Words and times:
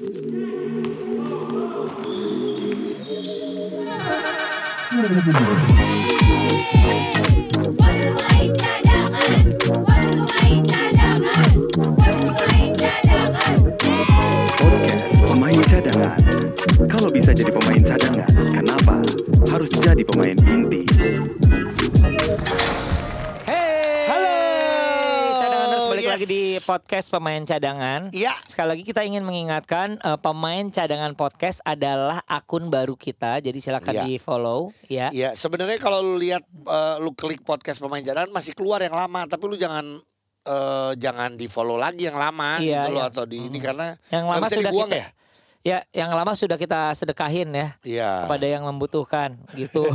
Música 0.00 1.54
podcast 26.64 27.06
pemain 27.08 27.40
cadangan. 27.40 28.08
Iya. 28.10 28.32
Sekali 28.44 28.68
lagi 28.72 28.82
kita 28.82 29.00
ingin 29.00 29.22
mengingatkan 29.22 29.96
eh, 29.96 30.18
pemain 30.18 30.64
cadangan 30.66 31.12
podcast 31.12 31.60
adalah 31.62 32.24
akun 32.24 32.68
baru 32.68 32.96
kita. 32.96 33.38
Jadi 33.38 33.58
silakan 33.58 33.94
Iya. 33.94 34.04
di 34.04 34.14
follow 34.16 34.72
ya. 34.86 35.08
Iya, 35.08 35.32
sebenarnya 35.32 35.76
kalau 35.76 36.00
lu 36.00 36.16
lihat 36.16 36.42
eh, 36.48 36.96
lu 36.98 37.12
klik 37.12 37.44
podcast 37.44 37.78
pemain 37.78 38.00
jalan 38.00 38.28
masih 38.28 38.52
keluar 38.52 38.80
yang 38.80 38.92
lama, 38.92 39.24
tapi 39.24 39.44
lu 39.44 39.54
jangan 39.54 40.00
eh, 40.44 40.92
jangan 40.96 41.36
di 41.36 41.46
follow 41.46 41.76
lagi 41.76 42.04
yang 42.04 42.16
lama 42.16 42.60
Iya, 42.60 42.84
gitu 42.84 42.88
loh 42.92 43.04
iya. 43.04 43.10
atau 43.12 43.24
di 43.24 43.38
ini 43.48 43.58
karena 43.60 43.96
Yang 44.08 44.24
lama 44.24 44.46
sudah 44.46 44.62
dibuang 44.68 44.90
kita 44.90 44.98
ya. 44.98 45.08
Ya, 45.64 45.82
yang 45.90 46.12
lama 46.12 46.36
sudah 46.36 46.54
kita 46.54 46.92
sedekahin 46.92 47.48
ya 47.50 47.68
Iya. 47.82 48.28
kepada 48.28 48.46
yang 48.46 48.62
membutuhkan 48.62 49.34
gitu. 49.56 49.82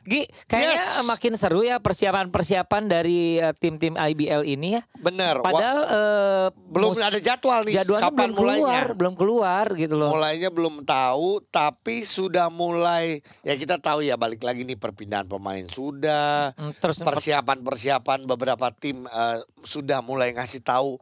Gi, 0.00 0.24
kayaknya 0.48 0.80
Yes. 0.80 1.04
makin 1.04 1.36
seru 1.36 1.60
ya 1.60 1.76
persiapan-persiapan 1.76 2.88
dari 2.88 3.36
eh, 3.36 3.52
tim-tim 3.52 3.92
IBL 3.92 4.48
ini 4.48 4.80
ya. 4.80 4.82
Bener. 4.96 5.44
Padahal 5.44 5.78
eh, 5.84 6.46
belum 6.56 6.96
ada 6.96 7.20
jadwal 7.20 7.68
nih 7.68 7.84
jadwalnya 7.84 8.08
kapan 8.08 8.32
belum 8.32 8.34
keluar, 8.34 8.56
mulainya. 8.56 8.96
belum 8.96 9.14
keluar 9.14 9.66
gitu 9.76 9.94
loh. 9.94 10.10
Mulainya 10.10 10.48
belum 10.48 10.88
tahu, 10.88 11.44
tapi 11.46 12.00
sudah 12.00 12.48
mulai. 12.48 13.20
Ya 13.44 13.54
kita 13.54 13.76
tahu 13.76 14.00
ya 14.00 14.16
balik 14.16 14.40
lagi 14.40 14.64
nih 14.64 14.80
perpindahan 14.80 15.28
pemain 15.28 15.68
sudah, 15.68 16.56
terus 16.80 17.04
persiapan-persiapan 17.04 18.24
beberapa 18.24 18.72
tim 18.72 19.04
eh, 19.04 19.38
sudah 19.62 20.00
mulai 20.00 20.32
ngasih 20.32 20.64
tahu 20.64 20.96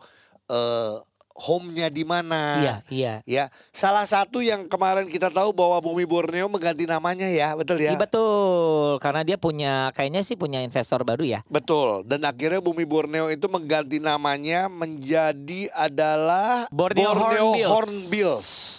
eh, 0.50 0.94
home-nya 1.38 1.86
di 1.86 2.02
mana. 2.02 2.58
Iya, 2.58 2.74
iya. 2.90 3.14
Ya, 3.22 3.44
salah 3.70 4.02
satu 4.02 4.42
yang 4.42 4.66
kemarin 4.66 5.06
kita 5.06 5.30
tahu 5.30 5.54
bahwa 5.54 5.78
Bumi 5.78 6.02
Borneo 6.02 6.50
mengganti 6.50 6.84
namanya 6.84 7.30
ya, 7.30 7.54
betul 7.54 7.78
ya? 7.78 7.94
Iya, 7.94 7.98
betul, 8.02 8.98
karena 8.98 9.22
dia 9.22 9.38
punya 9.38 9.94
kayaknya 9.94 10.26
sih 10.26 10.34
punya 10.34 10.58
investor 10.60 11.06
baru 11.06 11.22
ya. 11.22 11.40
Betul. 11.46 12.02
Dan 12.04 12.26
akhirnya 12.26 12.58
Bumi 12.58 12.82
Borneo 12.82 13.30
itu 13.30 13.46
mengganti 13.46 14.02
namanya 14.02 14.66
menjadi 14.66 15.70
adalah 15.70 16.66
Borneo 16.74 17.14
Hornbills. 17.14 17.70
Hornbills. 17.70 18.77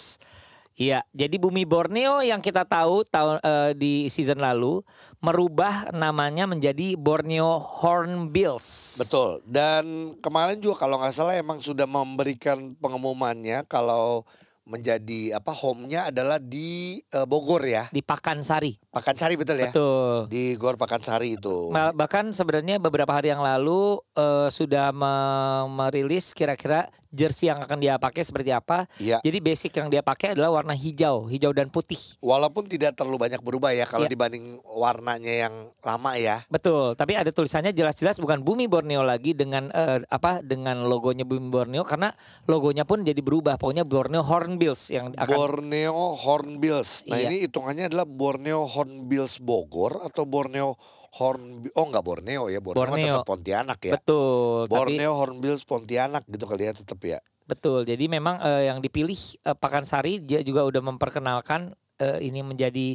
Iya, 0.80 1.04
jadi 1.12 1.36
Bumi 1.36 1.68
Borneo 1.68 2.24
yang 2.24 2.40
kita 2.40 2.64
tahu 2.64 3.04
tahun 3.04 3.36
eh, 3.44 3.76
di 3.76 4.08
season 4.08 4.40
lalu 4.40 4.80
merubah 5.20 5.92
namanya 5.92 6.48
menjadi 6.48 6.96
Borneo 6.96 7.60
Hornbills. 7.60 8.96
Betul. 8.96 9.44
Dan 9.44 10.16
kemarin 10.24 10.56
juga 10.56 10.88
kalau 10.88 10.96
nggak 10.96 11.12
salah 11.12 11.36
emang 11.36 11.60
sudah 11.60 11.84
memberikan 11.84 12.72
pengumumannya 12.80 13.68
kalau 13.68 14.24
menjadi 14.64 15.34
apa 15.36 15.52
home-nya 15.52 16.08
adalah 16.08 16.40
di 16.40 16.96
eh, 17.12 17.26
Bogor 17.28 17.60
ya. 17.60 17.92
Di 17.92 18.00
Pakansari. 18.00 18.80
Pakansari 18.88 19.36
betul 19.36 19.60
ya? 19.60 19.68
Betul. 19.68 20.32
Di 20.32 20.56
Gor 20.56 20.80
Pakansari 20.80 21.36
itu. 21.36 21.76
Bahkan 21.76 22.32
sebenarnya 22.32 22.80
beberapa 22.80 23.12
hari 23.12 23.28
yang 23.28 23.44
lalu 23.44 24.00
eh, 24.16 24.48
sudah 24.48 24.96
me- 24.96 25.68
merilis 25.76 26.32
kira-kira 26.32 26.88
jersey 27.10 27.50
yang 27.50 27.60
akan 27.60 27.78
dia 27.78 27.98
pakai 27.98 28.22
seperti 28.22 28.50
apa. 28.50 28.86
Iya. 28.96 29.18
Jadi 29.20 29.38
basic 29.38 29.74
yang 29.74 29.86
dia 29.86 30.00
pakai 30.00 30.32
adalah 30.32 30.54
warna 30.54 30.72
hijau, 30.72 31.26
hijau 31.26 31.50
dan 31.50 31.68
putih. 31.68 31.98
Walaupun 32.18 32.66
tidak 32.66 32.94
terlalu 32.94 33.18
banyak 33.20 33.42
berubah 33.42 33.70
ya 33.70 33.84
kalau 33.84 34.06
Iya. 34.06 34.14
dibanding 34.14 34.62
warnanya 34.64 35.34
yang 35.46 35.54
lama 35.82 36.14
ya. 36.16 36.46
Betul, 36.46 36.94
tapi 36.94 37.14
ada 37.14 37.28
tulisannya 37.28 37.70
jelas-jelas 37.70 38.16
bukan 38.16 38.40
Bumi 38.40 38.70
Borneo 38.70 39.02
lagi 39.02 39.34
dengan 39.34 39.68
eh, 39.70 40.02
apa 40.06 40.40
dengan 40.40 40.86
logonya 40.86 41.26
Bumi 41.26 41.50
Borneo 41.50 41.82
karena 41.82 42.14
logonya 42.46 42.86
pun 42.86 43.02
jadi 43.02 43.18
berubah. 43.18 43.58
Pokoknya 43.58 43.82
Borneo 43.82 44.22
Hornbills 44.22 44.88
yang 44.88 45.10
akan 45.12 45.36
Borneo 45.36 46.14
Hornbills. 46.14 47.04
Nah 47.10 47.18
Iya. 47.18 47.28
ini 47.28 47.36
hitungannya 47.44 47.90
adalah 47.90 48.06
Borneo 48.06 48.64
Hornbills 48.64 49.42
Bogor 49.42 50.00
atau 50.00 50.22
Borneo 50.24 50.78
Horn 51.10 51.66
oh 51.74 51.86
nggak 51.90 52.04
Borneo 52.06 52.46
ya 52.46 52.62
Borneo, 52.62 52.86
Borneo. 52.86 53.06
tetap 53.18 53.26
Pontianak 53.26 53.78
ya. 53.82 53.92
betul. 53.98 54.70
Tapi 54.70 54.70
Borneo 54.70 55.12
Hornbills 55.18 55.62
Pontianak 55.66 56.22
gitu 56.30 56.46
kali 56.46 56.70
ya 56.70 56.72
tetap 56.72 57.00
ya. 57.02 57.18
betul. 57.50 57.82
Jadi 57.82 58.06
memang 58.06 58.38
eh, 58.46 58.70
yang 58.70 58.78
dipilih 58.78 59.18
eh, 59.42 59.56
Pakansari 59.58 60.22
dia 60.22 60.38
juga 60.46 60.62
udah 60.62 60.78
memperkenalkan 60.78 61.74
eh, 61.98 62.22
ini 62.22 62.46
menjadi 62.46 62.94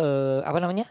eh, 0.00 0.40
apa 0.40 0.58
namanya? 0.58 0.88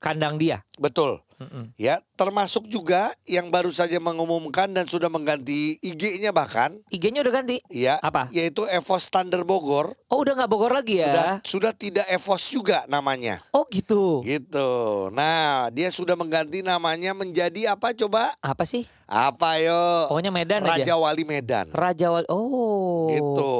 kandang 0.00 0.40
dia. 0.40 0.64
Betul. 0.80 1.20
Mm-mm. 1.40 1.72
Ya, 1.80 2.04
termasuk 2.20 2.68
juga 2.68 3.16
yang 3.24 3.48
baru 3.48 3.72
saja 3.72 3.96
mengumumkan 3.96 4.68
dan 4.68 4.84
sudah 4.84 5.08
mengganti 5.08 5.80
IG-nya 5.80 6.36
bahkan 6.36 6.76
IG-nya 6.92 7.24
udah 7.24 7.40
ganti. 7.40 7.64
ya 7.72 7.96
Apa? 8.04 8.28
yaitu 8.28 8.68
Evos 8.68 9.08
Thunder 9.08 9.40
Bogor 9.40 9.96
Oh, 10.12 10.20
udah 10.20 10.36
nggak 10.36 10.50
Bogor 10.52 10.76
lagi 10.76 11.00
sudah 11.00 11.40
ya? 11.40 11.48
sudah 11.48 11.72
tidak 11.72 12.04
Evos 12.12 12.44
juga 12.52 12.84
namanya. 12.86 13.40
Oh, 13.56 13.64
gitu. 13.72 14.20
Gitu. 14.20 14.68
Nah, 15.16 15.72
dia 15.72 15.88
sudah 15.88 16.12
mengganti 16.12 16.60
namanya 16.60 17.16
menjadi 17.16 17.72
apa 17.72 17.96
coba? 17.96 18.36
Apa 18.44 18.68
sih? 18.68 18.84
Apa 19.08 19.56
yo? 19.56 20.12
Pokoknya 20.12 20.28
Medan 20.28 20.60
Raja 20.60 20.92
aja. 20.92 20.94
Wali 21.00 21.24
Medan. 21.24 21.72
Raja 21.72 22.12
Wali. 22.12 22.28
Oh. 22.28 23.08
Gitu. 23.08 23.54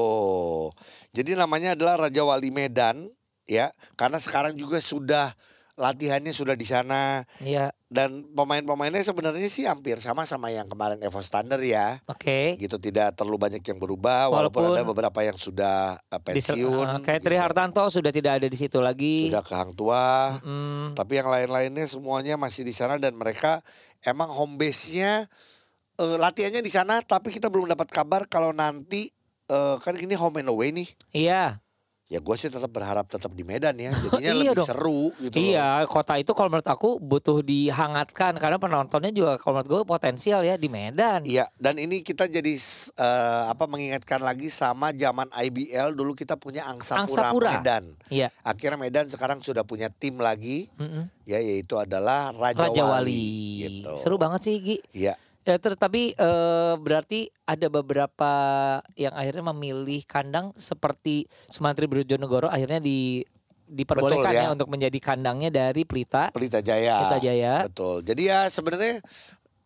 Jadi 1.16 1.32
namanya 1.32 1.72
adalah 1.72 1.96
Raja 1.96 2.22
Wali 2.22 2.52
Medan 2.52 3.08
ya, 3.50 3.74
karena 3.98 4.20
sekarang 4.22 4.54
juga 4.54 4.78
sudah 4.78 5.34
latihannya 5.80 6.30
sudah 6.30 6.52
di 6.52 6.62
sana 6.62 7.24
Iya, 7.40 7.72
dan 7.88 8.28
pemain-pemainnya 8.30 9.00
sebenarnya 9.00 9.48
sih 9.48 9.64
hampir 9.64 9.96
sama 9.96 10.22
sama 10.22 10.48
yang 10.48 10.68
kemarin 10.68 11.00
Evo 11.00 11.18
Standard 11.18 11.64
ya. 11.64 11.98
oke. 12.04 12.54
Gitu 12.54 12.76
tidak 12.76 13.16
terlalu 13.16 13.48
banyak 13.48 13.64
yang 13.64 13.80
berubah 13.80 14.28
walaupun, 14.28 14.60
Walaupun 14.62 14.76
ada 14.76 14.84
beberapa 14.84 15.20
yang 15.20 15.34
sudah 15.34 15.96
uh, 15.96 16.20
pensiun. 16.20 16.86
eh, 16.86 17.00
kayak 17.00 17.20
Tri 17.20 17.34
gitu. 17.34 17.42
Hartanto 17.42 17.82
sudah 17.88 18.12
tidak 18.12 18.38
ada 18.38 18.46
di 18.46 18.54
situ 18.54 18.78
lagi. 18.78 19.32
Sudah 19.32 19.40
ke 19.40 19.54
Hang 19.56 19.72
Tua. 19.72 20.36
Hmm, 20.38 20.92
Tapi 20.92 21.12
yang 21.16 21.26
lain-lainnya 21.26 21.88
semuanya 21.88 22.36
masih 22.36 22.62
di 22.62 22.70
sana 22.70 22.94
dan 22.94 23.16
mereka 23.16 23.64
emang 24.00 24.28
home 24.28 24.54
base-nya 24.54 25.24
eh, 25.96 26.16
latihannya 26.16 26.60
di 26.60 26.70
sana 26.70 27.00
tapi 27.00 27.32
kita 27.32 27.48
belum 27.48 27.66
dapat 27.66 27.88
kabar 27.88 28.28
kalau 28.28 28.52
nanti 28.52 29.08
eh, 29.46 29.76
kan 29.78 29.96
ini 29.96 30.14
home 30.14 30.38
and 30.38 30.48
away 30.48 30.70
nih. 30.70 30.88
iya, 31.10 31.58
Ya 32.10 32.18
gue 32.18 32.34
sih 32.34 32.50
tetap 32.50 32.74
berharap 32.74 33.06
tetap 33.06 33.30
di 33.30 33.46
Medan 33.46 33.78
ya. 33.78 33.94
Jadinya 34.02 34.18
Iya 34.18 34.34
lebih 34.34 34.58
dong. 34.58 34.66
seru 34.66 35.02
gitu. 35.22 35.38
loh. 35.38 35.46
iya. 35.46 35.68
Kota 35.86 36.18
itu 36.18 36.34
kalau 36.34 36.50
menurut 36.50 36.66
aku 36.66 36.98
butuh 36.98 37.38
dihangatkan 37.38 38.34
karena 38.34 38.58
penontonnya 38.58 39.14
juga 39.14 39.38
kalau 39.38 39.62
menurut 39.62 39.70
gue 39.70 39.80
potensial 39.86 40.42
ya 40.42 40.58
di 40.58 40.66
Medan. 40.66 41.22
Iya, 41.22 41.46
dan 41.54 41.78
ini 41.78 42.02
kita 42.02 42.26
jadi 42.26 42.50
eh, 42.98 43.42
apa 43.46 43.70
mengingatkan 43.70 44.26
lagi 44.26 44.50
sama 44.50 44.90
zaman 44.90 45.30
IBL 45.30 45.94
dulu 45.94 46.18
kita 46.18 46.34
punya 46.34 46.66
Angsapura, 46.66 47.06
Angsapura. 47.06 47.50
Medan. 47.62 47.84
Iya. 48.10 48.34
Akhirnya 48.42 48.82
Medan 48.82 49.06
sekarang 49.06 49.38
sudah 49.38 49.62
punya 49.62 49.86
tim 49.86 50.18
lagi 50.18 50.66
Mm-mm. 50.82 51.06
ya 51.22 51.38
yaitu 51.38 51.78
adalah 51.78 52.34
Raja, 52.34 52.66
Raja 52.74 52.90
Wali. 52.90 53.06
Wali. 53.06 53.30
Gitu. 53.70 53.92
Seru 53.94 54.18
banget 54.18 54.50
sih 54.50 54.58
Gi. 54.58 54.76
Iya. 54.98 55.14
Ya, 55.50 55.58
ter- 55.58 55.74
tapi 55.74 56.14
eh, 56.14 56.74
berarti 56.78 57.26
ada 57.42 57.66
beberapa 57.66 58.32
yang 58.94 59.10
akhirnya 59.18 59.50
memilih 59.50 60.06
kandang 60.06 60.54
seperti 60.54 61.26
Sumantri 61.50 61.90
Brojonegoro 61.90 62.46
akhirnya 62.46 62.78
di 62.78 63.26
diperbolehkan 63.70 64.30
Betul, 64.30 64.38
ya. 64.38 64.46
ya 64.46 64.54
untuk 64.54 64.68
menjadi 64.70 64.98
kandangnya 64.98 65.50
dari 65.50 65.82
Pelita. 65.86 66.30
Pelita 66.34 66.58
Jaya. 66.58 67.02
Pelita 67.02 67.18
Jaya. 67.22 67.54
Betul. 67.66 68.02
Jadi 68.02 68.22
ya 68.26 68.46
sebenarnya 68.50 68.98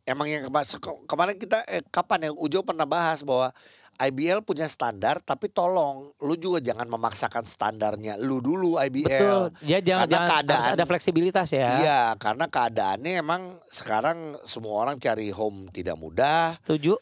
emang 0.05 0.28
yang 0.28 0.43
kema- 0.49 1.05
kemarin 1.09 1.37
kita 1.41 1.65
eh, 1.69 1.84
kapan 1.89 2.28
ya 2.28 2.31
Ujo 2.33 2.61
pernah 2.65 2.84
bahas 2.84 3.25
bahwa 3.25 3.53
IBL 3.97 4.43
punya 4.43 4.66
standar 4.66 5.19
tapi 5.19 5.47
tolong 5.47 6.10
lu 6.19 6.34
juga 6.34 6.59
jangan 6.59 6.86
memaksakan 6.89 7.42
standarnya 7.42 8.19
lu 8.19 8.39
dulu 8.39 8.74
IBL. 8.77 9.07
Betul. 9.07 9.42
Ya 9.63 9.78
jangan 9.78 10.04
Karena 10.04 10.13
jangan 10.13 10.27
harus 10.27 10.34
keadaan- 10.34 10.74
ada 10.74 10.84
fleksibilitas 10.84 11.48
ya. 11.48 11.69
Iya, 11.78 12.01
karena 12.16 12.45
keadaannya 12.47 13.13
emang 13.16 13.42
sekarang 13.66 14.19
semua 14.42 14.83
orang 14.83 14.97
cari 14.97 15.28
home 15.28 15.71
tidak 15.71 15.95
mudah, 15.95 16.51
Setuju? 16.51 16.98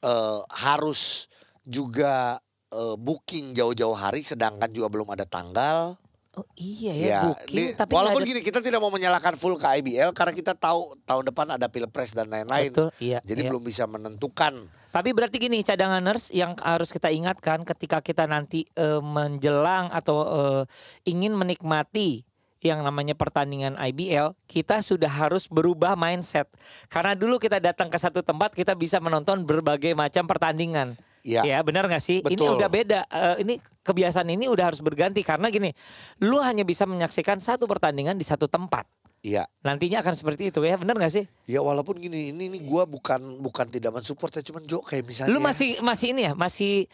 eh, 0.00 0.40
harus 0.56 1.26
juga 1.62 2.38
eh, 2.66 2.96
booking 2.98 3.54
jauh-jauh 3.54 3.94
hari, 3.94 4.20
sedangkan 4.20 4.66
juga 4.68 4.90
belum 4.90 5.08
ada 5.10 5.22
tanggal. 5.22 5.94
Oh 6.36 6.44
iya 6.60 6.92
ya, 6.92 7.20
booking 7.32 7.72
di- 7.72 7.72
tapi 7.72 7.96
walaupun 7.96 8.20
ada- 8.20 8.28
gini 8.28 8.40
kita 8.44 8.60
tidak 8.60 8.76
mau 8.76 8.92
menyalahkan 8.92 9.40
full 9.40 9.56
ke 9.56 9.64
IBL 9.80 10.12
karena 10.12 10.36
kita 10.36 10.52
tahu 10.52 10.92
tahun 11.08 11.32
depan 11.32 11.56
ada 11.56 11.64
pilpres 11.64 12.12
dan 12.12 12.28
lain-lain, 12.28 12.68
Betul, 12.68 12.92
iya. 13.00 13.24
jadi 13.24 13.40
iya. 13.40 13.48
belum 13.48 13.64
bisa 13.64 13.88
menentukan. 13.88 14.68
Tapi 14.92 15.16
berarti 15.16 15.40
gini 15.40 15.64
cadanganers 15.64 16.28
yang 16.36 16.52
harus 16.60 16.92
kita 16.92 17.08
ingatkan 17.08 17.64
ketika 17.64 18.04
kita 18.04 18.28
nanti 18.28 18.68
eh, 18.76 19.00
menjelang 19.00 19.88
atau 19.88 20.16
eh, 20.28 20.62
ingin 21.08 21.32
menikmati 21.32 22.28
yang 22.60 22.84
namanya 22.84 23.16
pertandingan 23.16 23.76
IBL, 23.80 24.36
kita 24.44 24.84
sudah 24.84 25.08
harus 25.08 25.48
berubah 25.48 25.96
mindset. 25.96 26.48
Karena 26.88 27.16
dulu 27.16 27.40
kita 27.40 27.60
datang 27.60 27.88
ke 27.88 27.96
satu 27.96 28.20
tempat 28.20 28.52
kita 28.52 28.76
bisa 28.76 29.00
menonton 29.00 29.44
berbagai 29.44 29.96
macam 29.96 30.28
pertandingan. 30.28 30.96
Iya. 31.26 31.42
Ya 31.42 31.58
benar 31.66 31.90
nggak 31.90 31.98
sih? 31.98 32.22
Ini 32.22 32.38
Betul. 32.38 32.54
udah 32.54 32.68
beda. 32.70 33.00
Eh, 33.10 33.36
ini 33.42 33.54
kebiasaan 33.82 34.30
ini 34.30 34.46
udah 34.46 34.70
harus 34.70 34.78
berganti 34.78 35.26
karena 35.26 35.50
gini, 35.50 35.74
lu 36.22 36.38
hanya 36.38 36.62
bisa 36.62 36.86
menyaksikan 36.86 37.42
satu 37.42 37.66
pertandingan 37.66 38.14
di 38.14 38.22
satu 38.22 38.46
tempat. 38.46 38.86
Iya. 39.26 39.42
Nantinya 39.66 40.06
akan 40.06 40.14
seperti 40.14 40.54
itu 40.54 40.62
ya, 40.62 40.78
benar 40.78 40.94
nggak 40.94 41.10
sih? 41.10 41.26
Ya 41.50 41.58
walaupun 41.58 41.98
gini, 41.98 42.30
ini 42.30 42.46
nih 42.46 42.62
gue 42.62 42.82
bukan 42.86 43.42
bukan 43.42 43.66
tidak 43.66 43.90
mensupport 43.98 44.38
ya, 44.38 44.42
cuman 44.46 44.62
Jo 44.70 44.86
kayak 44.86 45.02
misalnya. 45.02 45.34
Lu 45.34 45.42
masih 45.42 45.82
masih 45.82 46.14
ini 46.14 46.30
ya, 46.30 46.32
masih 46.38 46.86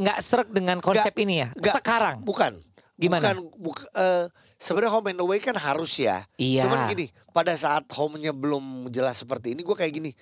nggak 0.00 0.18
serak 0.24 0.48
dengan 0.48 0.80
konsep 0.80 1.12
Nggak, 1.12 1.24
ini 1.28 1.34
ya? 1.44 1.48
nggak. 1.52 1.74
Sekarang. 1.76 2.16
Bukan. 2.24 2.64
Gimana? 2.96 3.36
Bukan, 3.36 3.36
buk- 3.60 3.92
eh, 3.92 4.24
sebenarnya 4.56 4.92
home 4.96 5.12
and 5.12 5.20
away 5.20 5.36
kan 5.36 5.52
harus 5.52 6.00
ya. 6.00 6.24
Iya. 6.40 6.64
Cuman 6.64 6.88
gini, 6.88 7.12
pada 7.36 7.52
saat 7.52 7.84
home-nya 7.92 8.32
belum 8.32 8.88
jelas 8.88 9.20
seperti 9.20 9.52
ini, 9.52 9.60
gue 9.60 9.76
kayak 9.76 9.92
gini. 9.92 10.16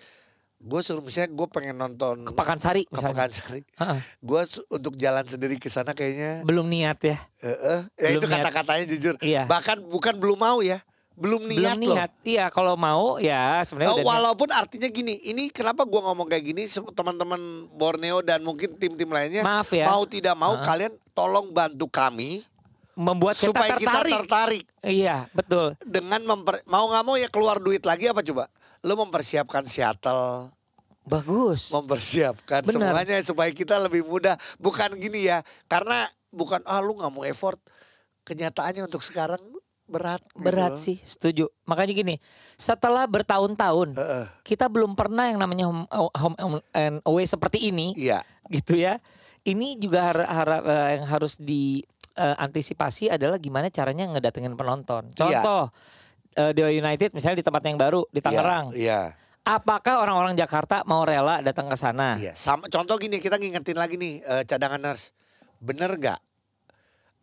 Gue 0.64 0.81
suruh 0.81 0.99
misalnya 0.99 1.28
gue 1.31 1.46
pengen 1.46 1.76
nonton 1.76 2.25
Ke 2.25 2.32
Pakansari 2.32 2.82
ke. 2.82 2.96
Heeh. 2.96 4.00
Gue 4.19 4.40
untuk 4.66 4.96
jalan 4.96 5.20
sendiri 5.22 5.56
ke 5.56 5.69
sana 5.69 5.93
kayaknya. 5.93 6.40
Belum 6.40 6.64
niat 6.64 6.96
ya. 6.99 7.20
eh, 7.38 7.49
eh, 7.49 7.81
ya 7.94 8.08
Belum 8.11 8.16
itu 8.16 8.26
niat. 8.26 8.37
kata-katanya 8.40 8.84
jujur. 8.88 9.14
Iya. 9.20 9.44
Bahkan 9.44 9.84
bukan 9.84 10.16
belum 10.16 10.40
mau 10.40 10.58
ya, 10.58 10.81
belum 11.14 11.44
niat, 11.44 11.76
Belum 11.76 11.93
niat. 11.93 12.11
Iya, 12.25 12.49
kalau 12.49 12.75
mau 12.75 13.20
ya 13.20 13.61
sebenarnya 13.61 13.93
Eh, 13.93 13.94
udah 13.94 14.02
niat. 14.02 14.12
walaupun 14.16 14.49
artinya 14.50 14.88
gini, 14.88 15.14
ini 15.22 15.46
kenapa 15.49 15.84
gua 15.84 16.00
ngomong 16.08 16.26
kayak 16.26 16.44
gini, 16.46 16.64
teman-teman 16.90 17.40
Borneo 17.70 18.19
dan 18.19 18.40
mungkin 18.40 18.72
tim-tim 18.75 19.06
lainnya, 19.06 19.44
Maaf 19.44 19.69
ya. 19.69 19.84
mau 19.87 20.00
tidak 20.05 20.32
mau 20.32 20.56
Heeh. 20.56 20.64
kalian 20.64 20.93
tolong 21.12 21.52
bantu 21.52 21.87
kami 21.87 22.40
membuat 22.94 23.34
kita 23.34 23.50
supaya 23.50 23.75
kita 23.75 23.90
tertarik. 23.93 24.14
tertarik 24.16 24.64
Iya, 24.81 25.26
betul. 25.31 25.75
dengan 25.82 26.25
memper, 26.25 26.62
mau 26.64 26.87
nggak 26.87 27.05
mau 27.05 27.14
ya 27.14 27.28
keluar 27.28 27.58
duit 27.58 27.82
lagi 27.82 28.06
apa 28.06 28.22
coba? 28.22 28.49
Lu 28.84 28.94
mempersiapkan 28.94 29.64
Seattle, 29.64 30.52
Bagus. 31.04 31.72
mempersiapkan 31.72 32.60
Benar. 32.62 32.92
semuanya 32.92 33.16
supaya 33.25 33.48
kita 33.48 33.81
lebih 33.81 34.04
mudah. 34.04 34.36
Bukan 34.56 34.92
gini 34.96 35.25
ya, 35.25 35.40
karena 35.64 36.04
bukan 36.28 36.60
ah 36.64 36.78
lu 36.78 36.96
nggak 36.96 37.08
mau 37.08 37.25
effort. 37.25 37.56
Kenyataannya 38.25 38.84
untuk 38.84 39.00
sekarang 39.00 39.40
berat. 39.84 40.20
gitu 40.32 40.40
Berat 40.40 40.76
loh. 40.76 40.81
sih, 40.81 40.96
setuju. 41.00 41.44
Makanya 41.64 41.92
gini, 41.92 42.16
setelah 42.56 43.04
bertahun-tahun 43.04 43.92
Heeh. 43.92 44.25
kita 44.40 44.69
belum 44.69 44.96
pernah 44.96 45.28
yang 45.28 45.37
namanya 45.37 45.69
home, 45.69 45.84
home 46.12 46.37
and 46.72 47.04
away 47.04 47.25
seperti 47.25 47.69
ini, 47.69 47.92
Iya, 47.92 48.25
gitu 48.48 48.80
ya. 48.80 48.96
Ini 49.44 49.76
juga 49.76 50.08
har- 50.08 50.25
har- 50.25 50.64
eh, 50.64 50.88
yang 50.96 51.04
harus 51.04 51.37
diantisipasi 51.37 53.12
adalah 53.12 53.37
gimana 53.37 53.69
caranya 53.69 54.08
ngedatengin 54.08 54.56
penonton. 54.56 55.04
Iya. 55.12 55.16
Contoh 55.44 55.69
eh, 56.34 56.52
Dewa 56.52 56.70
United 56.70 57.14
misalnya 57.14 57.40
di 57.40 57.46
tempat 57.46 57.62
yang 57.64 57.78
baru 57.78 58.02
di 58.10 58.20
Tangerang. 58.20 58.75
Iya. 58.75 59.14
Apakah 59.44 60.00
orang-orang 60.00 60.32
Jakarta 60.40 60.81
mau 60.88 61.04
rela 61.04 61.44
datang 61.44 61.69
ke 61.69 61.76
sana? 61.76 62.16
Iya, 62.16 62.32
sama 62.32 62.64
contoh 62.72 62.96
gini 62.96 63.20
kita 63.20 63.36
ngingetin 63.36 63.76
lagi 63.76 64.00
nih 64.00 64.25
eh, 64.25 64.42
cadangan 64.48 64.81
nurse. 64.81 65.12
Bener 65.60 65.92
gak? 66.00 66.20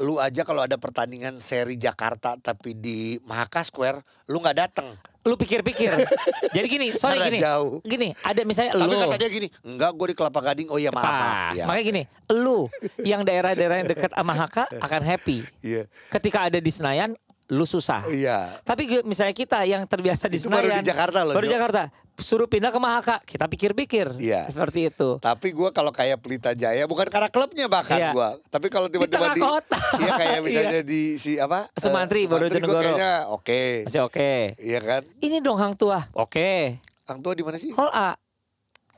Lu 0.02 0.18
aja 0.18 0.42
kalau 0.42 0.66
ada 0.66 0.78
pertandingan 0.82 1.38
seri 1.38 1.78
Jakarta 1.78 2.34
tapi 2.38 2.74
di 2.74 3.22
Mahaka 3.22 3.62
Square, 3.62 4.02
lu 4.30 4.42
nggak 4.42 4.58
datang. 4.58 4.98
Lu 5.22 5.38
pikir-pikir. 5.38 5.94
Jadi 6.58 6.66
gini, 6.66 6.88
sorry 6.98 7.22
Karena 7.22 7.30
gini. 7.30 7.40
jauh. 7.42 7.74
Gini, 7.86 8.10
ada 8.26 8.42
misalnya 8.42 8.74
Tapi 8.74 8.90
lu. 8.90 8.98
kata 8.98 9.18
dia 9.22 9.30
gini, 9.30 9.48
enggak 9.62 9.92
gue 9.94 10.08
di 10.10 10.16
Kelapa 10.18 10.40
Gading. 10.42 10.68
Oh 10.74 10.82
iya 10.82 10.90
maaf. 10.90 11.06
Pas. 11.06 11.54
Iya. 11.54 11.66
Makanya 11.70 11.86
gini, 11.86 12.04
lu 12.34 12.66
yang 13.06 13.22
daerah-daerah 13.22 13.86
yang 13.86 13.90
dekat 13.94 14.10
sama 14.14 14.34
Haka 14.34 14.66
akan 14.82 15.02
happy. 15.06 15.46
Iya. 15.62 15.86
Ketika 16.10 16.50
ada 16.50 16.58
di 16.58 16.72
Senayan, 16.74 17.14
lu 17.52 17.68
susah. 17.68 18.08
Iya. 18.08 18.48
Tapi 18.64 19.04
misalnya 19.04 19.36
kita 19.36 19.60
yang 19.64 19.84
terbiasa 19.84 20.26
di 20.26 20.40
Itu 20.40 20.48
Senayan, 20.48 20.72
baru 20.72 20.80
di 20.80 20.88
Jakarta 20.88 21.20
loh, 21.22 21.36
baru 21.36 21.46
Jo. 21.46 21.52
Jakarta, 21.52 21.82
suruh 22.16 22.48
pindah 22.48 22.72
ke 22.72 22.80
Mahaka, 22.80 23.16
kita 23.22 23.46
pikir-pikir. 23.46 24.16
Iya. 24.16 24.48
Seperti 24.48 24.88
itu. 24.88 25.20
Tapi 25.20 25.52
gue 25.52 25.70
kalau 25.70 25.92
kayak 25.92 26.24
Pelita 26.24 26.56
Jaya, 26.56 26.88
bukan 26.88 27.12
karena 27.12 27.28
klubnya 27.28 27.68
bahkan 27.68 28.00
Iya. 28.00 28.12
gua. 28.16 28.30
Tapi 28.48 28.72
kalau 28.72 28.88
tiba-tiba 28.88 29.36
di, 29.36 29.44
kota. 29.44 29.76
iya 30.00 30.12
kayak 30.16 30.40
misalnya 30.48 30.80
di 30.80 31.20
si 31.20 31.36
apa? 31.36 31.68
Sumantri, 31.76 32.24
gua 32.24 32.40
Bojonegoro. 32.40 32.80
kayaknya 32.88 33.12
oke. 33.28 33.64
Masih 33.84 34.02
oke. 34.02 34.32
Iya 34.56 34.80
kan? 34.80 35.02
Ini 35.20 35.38
dong 35.44 35.60
Hang 35.60 35.76
Tua. 35.76 36.00
Oke. 36.16 36.80
Hang 37.04 37.20
tua 37.20 37.36
di 37.36 37.44
mana 37.44 37.60
sih? 37.60 37.76
Hall 37.76 37.92
A. 37.92 38.16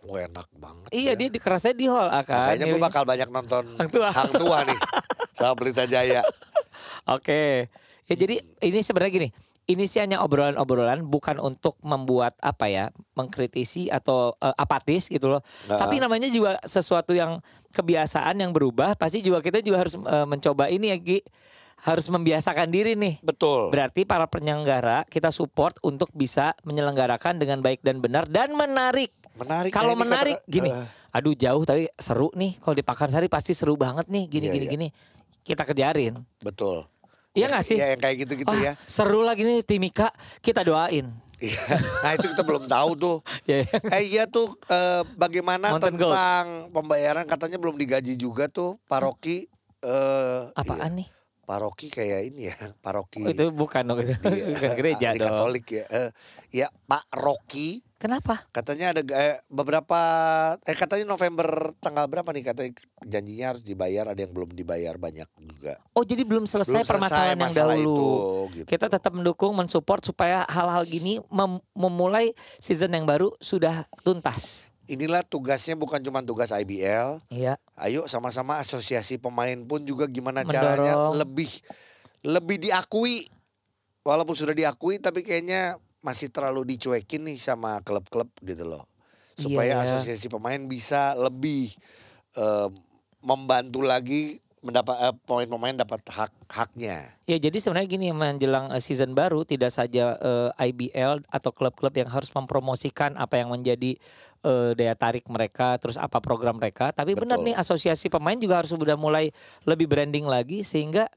Oh 0.06 0.14
enak 0.14 0.46
banget. 0.54 0.94
Iya, 0.94 1.16
ya. 1.16 1.18
dia 1.18 1.28
dikerasnya 1.34 1.74
di 1.74 1.90
Hall 1.90 2.06
A 2.06 2.22
kan. 2.22 2.54
Kayaknya 2.54 2.66
gue 2.70 2.78
bakal 2.78 3.02
banyak 3.02 3.30
nonton 3.34 3.66
Hang 3.82 3.90
Tua. 3.90 4.14
Hang 4.14 4.30
Tua 4.30 4.62
nih 4.62 4.78
sama 5.42 5.58
Pelita 5.58 5.90
Jaya. 5.90 6.22
Oke. 7.10 7.74
Ya 8.06 8.16
jadi 8.16 8.36
ini 8.60 8.80
sebenarnya 8.80 9.14
gini. 9.14 9.30
Ini 9.64 9.88
sih 9.88 10.04
hanya 10.04 10.20
obrolan-obrolan 10.20 11.08
bukan 11.08 11.40
untuk 11.40 11.80
membuat 11.80 12.36
apa 12.44 12.68
ya, 12.68 12.92
mengkritisi 13.16 13.88
atau 13.88 14.36
eh, 14.38 14.52
apatis 14.60 15.08
gitu 15.08 15.32
loh. 15.32 15.40
Nah. 15.72 15.80
Tapi 15.80 16.04
namanya 16.04 16.28
juga 16.28 16.60
sesuatu 16.62 17.16
yang 17.16 17.40
kebiasaan 17.72 18.44
yang 18.44 18.52
berubah, 18.52 19.00
pasti 19.00 19.24
juga 19.24 19.40
kita 19.40 19.64
juga 19.64 19.88
harus 19.88 19.96
eh, 19.96 20.28
mencoba 20.28 20.68
ini 20.68 20.92
ya 20.92 21.00
Gi. 21.00 21.20
Harus 21.84 22.08
membiasakan 22.08 22.72
diri 22.72 22.96
nih. 22.96 23.20
Betul. 23.20 23.68
Berarti 23.68 24.04
para 24.04 24.24
penyelenggara 24.24 25.04
kita 25.04 25.32
support 25.32 25.76
untuk 25.84 26.12
bisa 26.12 26.56
menyelenggarakan 26.64 27.40
dengan 27.40 27.60
baik 27.60 27.84
dan 27.84 28.00
benar 28.00 28.24
dan 28.28 28.56
menarik. 28.56 29.12
Menarik. 29.36 29.72
Kalau 29.72 29.92
ya, 29.92 30.00
ini 30.00 30.04
menarik 30.04 30.38
kata- 30.40 30.48
gini, 30.48 30.70
eh, 30.72 30.88
aduh 31.12 31.36
jauh 31.36 31.64
tapi 31.64 31.92
seru 31.96 32.32
nih. 32.36 32.56
Kalau 32.60 32.72
di 32.72 32.84
Pakansari 32.84 33.28
pasti 33.28 33.52
seru 33.52 33.76
banget 33.76 34.08
nih. 34.08 34.28
Gini 34.28 34.46
Iya, 34.48 34.54
gini 34.56 34.66
iya. 34.68 34.74
gini. 34.76 34.88
Kita 35.44 35.64
kejarin. 35.64 36.20
betul. 36.40 36.88
Iya 37.34 37.46
nggak 37.50 37.66
sih? 37.66 37.78
Iya 37.78 37.98
yang 37.98 38.02
kayak 38.02 38.16
gitu-gitu 38.22 38.48
Wah, 38.48 38.62
ya. 38.62 38.74
seru 38.80 39.26
lagi 39.26 39.42
nih 39.42 39.66
Timika. 39.66 40.14
Kita 40.38 40.62
doain. 40.62 41.10
Iya. 41.42 41.60
Nah 42.00 42.12
itu 42.14 42.30
kita 42.30 42.46
belum 42.46 42.66
tahu 42.66 42.90
tuh. 42.96 43.18
Ya, 43.50 43.60
ya. 43.60 43.68
Eh 43.92 44.04
iya 44.08 44.24
tuh 44.26 44.54
eh, 44.66 45.02
bagaimana 45.18 45.74
Mountain 45.74 45.98
Gold. 45.98 46.14
tentang 46.14 46.46
pembayaran 46.70 47.26
katanya 47.26 47.58
belum 47.58 47.76
digaji 47.76 48.14
juga 48.16 48.46
tuh 48.48 48.78
paroki. 48.86 49.50
eh 49.82 50.42
Apaan 50.54 50.94
iya. 50.94 51.00
nih? 51.04 51.08
Paroki 51.44 51.92
kayak 51.92 52.22
ini 52.24 52.48
ya, 52.48 52.56
paroki. 52.80 53.20
Oh, 53.20 53.28
itu 53.28 53.52
bukan 53.52 53.84
dong 53.84 54.00
itu. 54.00 54.16
di- 54.16 54.48
bukan 54.56 54.72
gereja 54.78 55.12
di 55.12 55.20
dong. 55.20 55.28
Katolik 55.34 55.66
ya. 55.68 55.84
Eh, 55.90 56.10
ya 56.56 56.68
Pak 56.70 57.12
Rocky 57.12 57.84
Kenapa? 58.04 58.44
katanya 58.52 58.92
ada 58.92 59.00
eh, 59.00 59.40
beberapa 59.48 60.00
eh 60.60 60.76
katanya 60.76 61.08
November 61.08 61.48
tanggal 61.80 62.04
berapa 62.04 62.28
nih 62.30 62.44
katanya 62.44 62.72
janjinya 63.00 63.46
harus 63.50 63.64
dibayar 63.64 64.12
ada 64.12 64.20
yang 64.20 64.30
belum 64.30 64.52
dibayar 64.52 65.00
banyak 65.00 65.24
juga. 65.40 65.80
Oh 65.92 66.04
jadi 66.04 66.22
belum 66.22 66.44
selesai 66.44 66.84
Belum 66.84 66.90
permasalahan 66.90 67.40
yang 67.40 67.56
dahulu. 67.56 67.80
itu, 67.80 68.08
gitu. 68.60 68.68
Kita 68.68 68.92
tetap 68.92 69.10
mendukung, 69.10 69.56
mensupport 69.56 70.04
supaya 70.04 70.44
hal-hal 70.46 70.84
gini 70.84 71.24
mem- 71.30 71.64
memulai 71.72 72.30
season 72.60 72.92
yang 72.92 73.08
baru 73.08 73.32
sudah 73.40 73.88
tuntas. 74.04 74.76
Inilah 74.84 75.24
tugasnya 75.24 75.74
bukan 75.74 76.04
cuma 76.04 76.20
tugas 76.20 76.52
IBL, 76.52 77.24
Iya. 77.32 77.56
Ayo 77.74 78.04
sama-sama 78.06 78.60
asosiasi 78.60 79.16
pemain 79.16 79.56
pun 79.62 79.80
juga 79.80 80.04
gimana 80.06 80.44
Mendorong. 80.44 80.52
caranya 80.52 80.94
lebih 81.16 81.48
lebih 82.22 82.60
diakui. 82.60 83.32
Walaupun 84.02 84.36
sudah 84.36 84.52
diakui 84.52 85.00
tapi 85.00 85.24
kayaknya 85.24 85.80
masih 86.04 86.28
terlalu 86.30 86.76
dicuekin 86.76 87.24
nih 87.24 87.40
sama 87.40 87.80
klub-klub 87.82 88.28
gitu 88.44 88.68
loh. 88.68 88.86
Supaya 89.34 89.82
Iya, 89.82 89.88
ya. 89.88 89.98
asosiasi 89.98 90.28
pemain 90.30 90.60
bisa 90.68 91.16
lebih 91.16 91.72
eh, 92.36 92.70
membantu 93.24 93.82
lagi 93.82 94.44
mendapat 94.64 94.96
eh, 94.96 95.16
pemain-pemain 95.28 95.76
dapat 95.76 96.00
hak 96.08 96.32
haknya. 96.48 97.12
Ya 97.28 97.38
jadi 97.40 97.56
sebenarnya 97.60 97.90
gini 97.90 98.08
menjelang 98.16 98.72
eh, 98.72 98.80
season 98.80 99.12
baru 99.12 99.44
tidak 99.44 99.72
saja 99.76 100.16
eh, 100.20 100.72
IBL 100.72 101.28
atau 101.28 101.52
klub-klub 101.52 101.92
yang 101.96 102.08
harus 102.08 102.32
mempromosikan 102.32 103.20
apa 103.20 103.44
yang 103.44 103.52
menjadi 103.52 104.00
eh, 104.44 104.72
daya 104.76 104.96
tarik 104.96 105.28
mereka 105.28 105.76
terus 105.80 106.00
apa 106.00 106.24
program 106.24 106.60
mereka 106.60 106.96
tapi 106.96 107.12
benar 107.16 107.44
Betul. 107.44 107.48
nih 107.52 107.56
asosiasi 107.60 108.08
pemain 108.08 108.40
juga 108.40 108.64
harus 108.64 108.72
sudah 108.72 108.96
mulai 108.96 109.36
lebih 109.68 109.88
branding 109.92 110.28
lagi 110.28 110.64
sehingga 110.64 111.12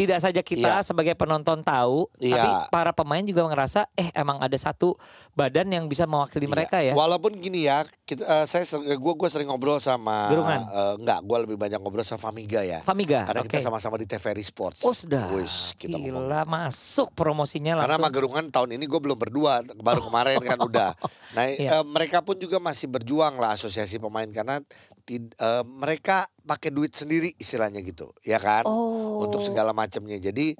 tidak 0.00 0.18
saja 0.18 0.40
kita 0.40 0.72
Iya. 0.72 0.82
sebagai 0.82 1.12
penonton 1.12 1.60
tahu 1.60 2.08
Iya. 2.16 2.32
tapi 2.34 2.48
para 2.72 2.90
pemain 2.90 3.20
juga 3.20 3.44
ngerasa 3.44 3.84
eh 3.94 4.08
emang 4.12 4.40
ada 4.40 4.56
satu 4.56 4.96
badan 5.30 5.68
yang 5.68 5.84
bisa 5.84 6.04
mewakili 6.04 6.44
Iya. 6.44 6.50
mereka 6.50 6.76
ya. 6.80 6.92
Walaupun 6.92 7.36
gini 7.36 7.64
ya, 7.64 7.84
kita, 8.02 8.24
eh, 8.24 8.44
saya 8.44 8.64
gue 8.80 9.12
gue 9.14 9.28
sering 9.28 9.44
ngobrol 9.46 9.76
sama 9.76 10.26
Gerungan? 10.28 10.60
eh, 10.64 10.94
enggak, 10.96 11.20
gue 11.20 11.38
lebih 11.44 11.56
banyak 11.56 11.78
ngobrol 11.78 12.00
sama 12.02 12.20
Famiga 12.22 12.60
ya. 12.62 12.80
Famiga. 12.80 13.28
Karena 13.28 13.44
Oke. 13.44 13.52
kita 13.52 13.60
sama-sama 13.62 13.94
di 13.94 14.06
TVRI 14.06 14.40
Sports. 14.40 14.80
Oh 14.80 14.94
sudah. 14.94 15.28
Wis, 15.30 15.76
kita 15.76 15.94
ngomong 15.94 16.24
Gila 16.24 16.40
masuk 16.44 17.12
promosinya 17.12 17.76
Karena 17.76 17.84
langsung. 17.90 18.00
sama 18.00 18.08
Gerungan 18.10 18.44
tahun 18.48 18.70
ini 18.72 18.84
gue 18.84 19.00
belum 19.00 19.18
berdua, 19.18 19.52
baru 19.76 20.00
kemarin 20.02 20.40
kan 20.40 20.56
udah. 20.64 20.90
Nah 21.30 21.44
Iya. 21.46 21.68
eh, 21.76 21.84
mereka 21.84 22.20
pun 22.20 22.34
juga 22.34 22.56
masih 22.56 22.88
berjuang 22.88 23.36
lah 23.36 23.52
asosiasi 23.52 23.98
pemain 23.98 24.26
karena 24.26 24.64
tid- 25.00 25.34
eh, 25.34 25.64
mereka 25.64 26.24
pakai 26.40 26.68
duit 26.68 26.92
sendiri 26.92 27.32
istilahnya 27.34 27.80
gitu, 27.80 28.12
ya 28.22 28.36
kan? 28.36 28.64
Oh. 28.64 29.20
Untuk 29.20 29.40
segala 29.40 29.70
macamnya. 29.70 30.16
Jadi 30.16 30.54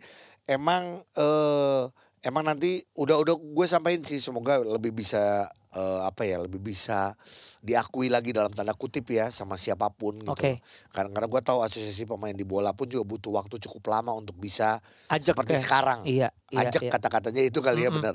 emang 0.44 1.04
eh, 1.14 1.82
emang 2.20 2.44
nanti 2.44 2.84
udah 2.94 3.16
udah 3.16 3.34
gue 3.34 3.66
sampaikan 3.66 4.02
sih 4.02 4.18
semoga 4.18 4.58
lebih 4.58 4.92
bisa 4.92 5.48
eh, 5.70 6.00
apa 6.02 6.22
ya 6.22 6.36
lebih 6.36 6.60
bisa 6.60 7.14
diakui 7.58 8.08
lagi 8.08 8.30
dalam 8.30 8.50
tanda 8.50 8.74
kutip 8.74 9.08
ya 9.08 9.30
sama 9.30 9.54
siapa 9.54 9.88
pun 9.88 10.18
gitu. 10.18 10.28
Oke. 10.28 10.60
Karena 10.90 11.08
karena 11.10 11.28
gue 11.28 11.40
tahu 11.40 11.62
asosiasi 11.62 12.04
pemain 12.04 12.32
di 12.32 12.42
bola 12.42 12.74
pun 12.74 12.84
juga 12.84 13.06
butuh 13.06 13.32
waktu 13.34 13.56
cukup 13.58 13.88
lama 13.88 14.12
untuk 14.12 14.34
bisa 14.34 14.82
Ajak 15.06 15.32
seperti 15.32 15.54
ya. 15.56 15.60
sekarang 15.60 16.00
Iya, 16.02 16.28
iya, 16.50 16.60
ajak 16.66 16.82
iya. 16.82 16.90
kata-katanya 16.90 17.42
itu 17.42 17.58
kali 17.58 17.82
ya 17.82 17.88
Mm-mm. 17.88 18.02
benar. 18.02 18.14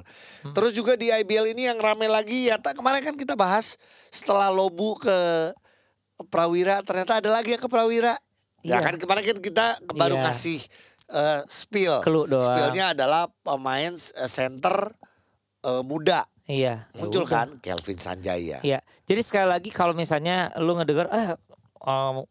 Terus 0.51 0.72
juga 0.72 0.94
di 0.94 1.10
IBL 1.10 1.51
ini 1.51 1.65
yang 1.65 1.79
rame 1.79 2.05
lagi 2.05 2.46
ya 2.46 2.58
tak- 2.58 2.75
kemarin 2.75 3.01
kan 3.01 3.15
kita 3.15 3.34
bahas 3.34 3.79
setelah 4.10 4.51
Lobu 4.51 5.00
ke 5.00 5.17
Prawira 6.24 6.79
ternyata 6.81 7.19
ada 7.19 7.29
lagi 7.29 7.55
yang 7.55 7.62
ke 7.62 7.67
Prawira. 7.67 8.15
Ya 8.63 8.79
Iya. 8.79 8.79
kan 8.81 8.95
kemarin 8.98 9.24
kan 9.25 9.39
kita 9.39 9.65
baru 9.91 10.15
Iya. 10.17 10.24
ngasih 10.25 10.60
eh, 11.05 11.41
spill. 11.45 12.01
Clue 12.01 12.25
doang. 12.25 12.41
Spillnya 12.41 12.98
adalah 12.98 13.29
pemain 13.41 13.93
eh, 13.93 14.29
center 14.29 14.95
eh, 15.62 15.84
muda. 15.86 16.25
Iya. 16.45 16.86
ya 16.89 16.98
Muncul 16.98 17.25
udah. 17.25 17.29
kan 17.29 17.48
Kelvin 17.62 17.98
Sanjaya. 17.98 18.57
Iya. 18.62 18.79
Jadi 19.05 19.22
sekali 19.22 19.48
lagi 19.50 19.69
kalau 19.69 19.93
misalnya 19.93 20.50
lu 20.57 20.77
ngedenger 20.77 21.10
eh 21.10 21.29
um, 21.81 22.25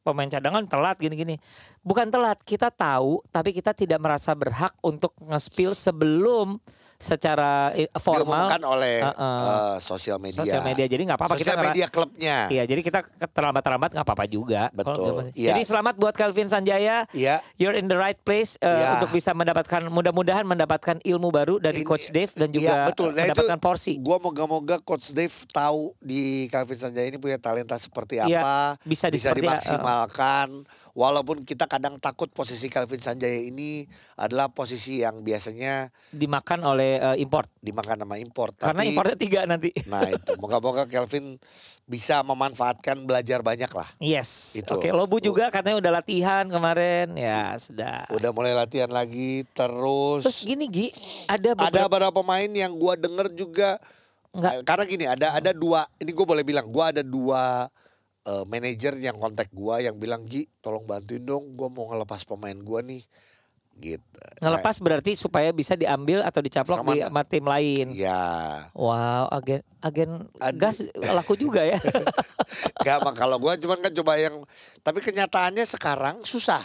pemain 0.00 0.26
cadangan 0.26 0.66
telat 0.66 0.96
gini-gini. 0.96 1.38
Bukan 1.82 2.08
telat, 2.08 2.38
kita 2.42 2.70
tahu 2.70 3.22
tapi 3.30 3.50
kita 3.50 3.74
tidak 3.74 3.98
merasa 3.98 4.34
berhak 4.34 4.74
untuk 4.80 5.14
nge-spill 5.20 5.74
sebelum 5.74 6.58
secara 7.00 7.72
eh, 7.72 7.88
formal 7.96 8.52
Diumumkan 8.52 8.62
oleh 8.62 9.00
Uh-uh. 9.00 9.16
eh, 9.16 9.76
sosial 9.80 10.20
media. 10.20 10.36
sosial 10.36 10.60
media. 10.60 10.84
Jadi 10.84 11.02
nggak 11.02 11.16
apa-apa 11.16 11.34
kita 11.34 11.56
media 11.56 11.86
klubnya. 11.88 12.44
Iya, 12.46 12.68
jadi 12.68 12.80
kita 12.80 13.00
terlambat-terlambat 13.26 13.96
nggak 13.96 14.04
apa-apa 14.04 14.26
juga. 14.28 14.68
Betul, 14.70 15.32
iya. 15.32 15.50
Jadi 15.50 15.64
selamat 15.64 15.96
buat 15.96 16.12
Calvin 16.12 16.46
Sanjaya. 16.46 17.08
Iya. 17.10 17.40
You're 17.56 17.72
in 17.72 17.88
the 17.88 17.96
right 17.96 18.20
place 18.20 18.60
uh, 18.60 18.68
Iya. 18.68 18.88
untuk 18.94 19.10
bisa 19.10 19.32
mendapatkan 19.32 19.88
mudah-mudahan 19.88 20.44
mendapatkan 20.44 21.00
ilmu 21.00 21.32
baru 21.32 21.56
dari 21.56 21.80
Ini- 21.80 21.88
Coach 21.88 22.12
Dave 22.12 22.30
dan 22.30 22.52
iya, 22.52 22.54
juga 22.54 22.74
betul. 22.86 23.10
Nah, 23.10 23.24
itu 23.24 23.32
mendapatkan 23.32 23.58
porsi. 23.58 23.92
Gua 23.96 24.20
moga-moga 24.20 24.76
Coach 24.78 25.10
Dave 25.10 25.32
tahu 25.48 25.96
di 25.98 26.20
Calvin 26.46 26.76
Sanjaya 26.76 27.08
ini 27.08 27.16
punya 27.16 27.40
talenta 27.40 27.80
seperti 27.80 28.20
Iya, 28.20 28.28
apa, 28.38 28.56
bisa 28.84 29.08
di- 29.08 29.16
bisa 29.16 29.32
seperti- 29.32 29.48
dimaksimalkan. 29.48 30.68
Walaupun 31.00 31.48
kita 31.48 31.64
kadang 31.64 31.96
takut 31.96 32.28
posisi 32.28 32.68
Calvin 32.68 33.00
Sanjaya 33.00 33.40
ini 33.40 33.88
adalah 34.20 34.52
posisi 34.52 35.00
yang 35.00 35.24
biasanya 35.24 35.88
Dimakan 36.12 36.60
oleh 36.60 37.00
uh, 37.00 37.16
import. 37.16 37.48
dimakan 37.64 38.04
sama 38.04 38.20
import. 38.20 38.60
Karena 38.60 38.84
Tapi, 38.84 38.92
importnya 38.92 39.16
tiga 39.16 39.40
nanti. 39.48 39.72
Nah 39.88 40.04
itu, 40.12 40.36
moga-moga 40.36 40.84
Calvin 40.84 41.40
bisa 41.88 42.20
memanfaatkan 42.20 43.08
belajar 43.08 43.40
banyak 43.40 43.72
lah. 43.72 43.88
Yes. 43.96 44.60
Itu. 44.60 44.76
Oke, 44.76 44.92
Lobu 44.92 45.24
juga 45.24 45.48
katanya 45.48 45.80
udah 45.80 45.92
latihan 46.04 46.44
kemarin. 46.44 47.16
Ya, 47.16 47.56
sudah. 47.56 48.04
Udah 48.12 48.28
mulai 48.36 48.52
latihan 48.52 48.92
lagi, 48.92 49.48
terus, 49.56 50.28
Terus 50.28 50.44
gini 50.44 50.68
Gi, 50.68 50.92
ada 51.24 51.56
ada 51.56 51.68
beberapa 51.88 51.88
beberapa 51.88 52.20
pemain 52.20 52.50
yang 52.52 52.76
gua 52.76 52.92
denger 53.00 53.32
juga 53.32 53.80
Enggak. 54.30 54.62
Karena 54.62 54.84
gini 54.86 55.04
ada 55.10 55.26
ada 55.34 55.50
dua 55.50 55.90
ini 55.98 56.14
gue 56.14 56.26
boleh 56.26 56.46
bilang 56.46 56.70
gua 56.70 56.94
ada 56.94 57.02
dua 57.02 57.66
eh, 58.30 58.44
manajer 58.46 58.94
yang 58.96 59.18
kontak 59.18 59.50
gua 59.50 59.82
yang 59.82 59.98
bilang 59.98 60.22
Gi 60.24 60.46
tolong 60.60 60.86
bantuin 60.86 61.18
dong 61.20 61.52
gua 61.52 61.66
mau 61.66 61.90
ngelepas 61.90 62.22
pemain 62.22 62.54
gua 62.54 62.80
nih 62.80 63.02
gitu. 63.80 64.20
ngelepas 64.44 64.76
berarti 64.78 65.16
supaya 65.16 65.48
bisa 65.50 65.72
diambil 65.72 66.20
atau 66.20 66.38
dicaplok 66.38 66.84
Sama- 66.84 66.92
di 66.92 67.00
sama 67.00 67.22
tim 67.24 67.42
lain. 67.42 67.86
Nah, 67.88 67.96
ya 67.96 68.22
Wow, 68.76 69.32
agen 69.32 69.64
agen 69.80 70.10
Aduh. 70.36 70.58
gas 70.60 70.84
laku 70.94 71.32
juga 71.34 71.64
ya. 71.64 71.80
gak 72.84 72.98
mah 73.00 73.16
kalau 73.16 73.40
gua 73.40 73.56
cuman 73.56 73.80
kan 73.80 73.92
coba 73.94 74.20
yang 74.20 74.44
tapi 74.80 75.00
kenyataannya 75.00 75.64
sekarang 75.64 76.20
susah. 76.22 76.60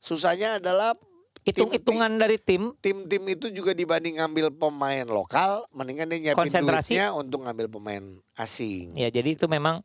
Susahnya 0.00 0.56
adalah 0.56 0.96
Hitung-hitungan 1.38 2.12
dari 2.20 2.36
tim 2.36 2.76
tim-tim 2.76 3.24
itu 3.24 3.48
juga 3.48 3.72
dibanding 3.72 4.20
ngambil 4.20 4.52
pemain 4.52 5.06
lokal 5.08 5.64
mendingan 5.72 6.04
dia 6.04 6.18
nyiapin 6.20 6.44
Konsentrasi. 6.44 6.92
duitnya 6.92 7.06
untuk 7.12 7.40
ngambil 7.44 7.66
pemain 7.72 8.04
asing. 8.36 8.92
Ya, 8.92 9.08
jadi 9.08 9.32
itu 9.32 9.48
memang 9.48 9.80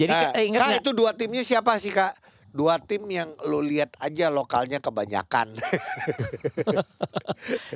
jadi 0.00 0.10
Nah, 0.10 0.32
eh, 0.32 0.44
ingat 0.48 0.60
Kak, 0.62 0.74
itu 0.80 0.90
dua 0.90 1.10
timnya 1.12 1.40
siapa 1.40 1.76
sih 1.76 1.90
kak? 1.90 2.14
Dua 2.50 2.78
tim 2.78 3.06
yang 3.06 3.30
lo 3.44 3.60
lihat 3.60 3.94
aja 3.96 4.26
lokalnya 4.26 4.78
kebanyakan. 4.78 5.54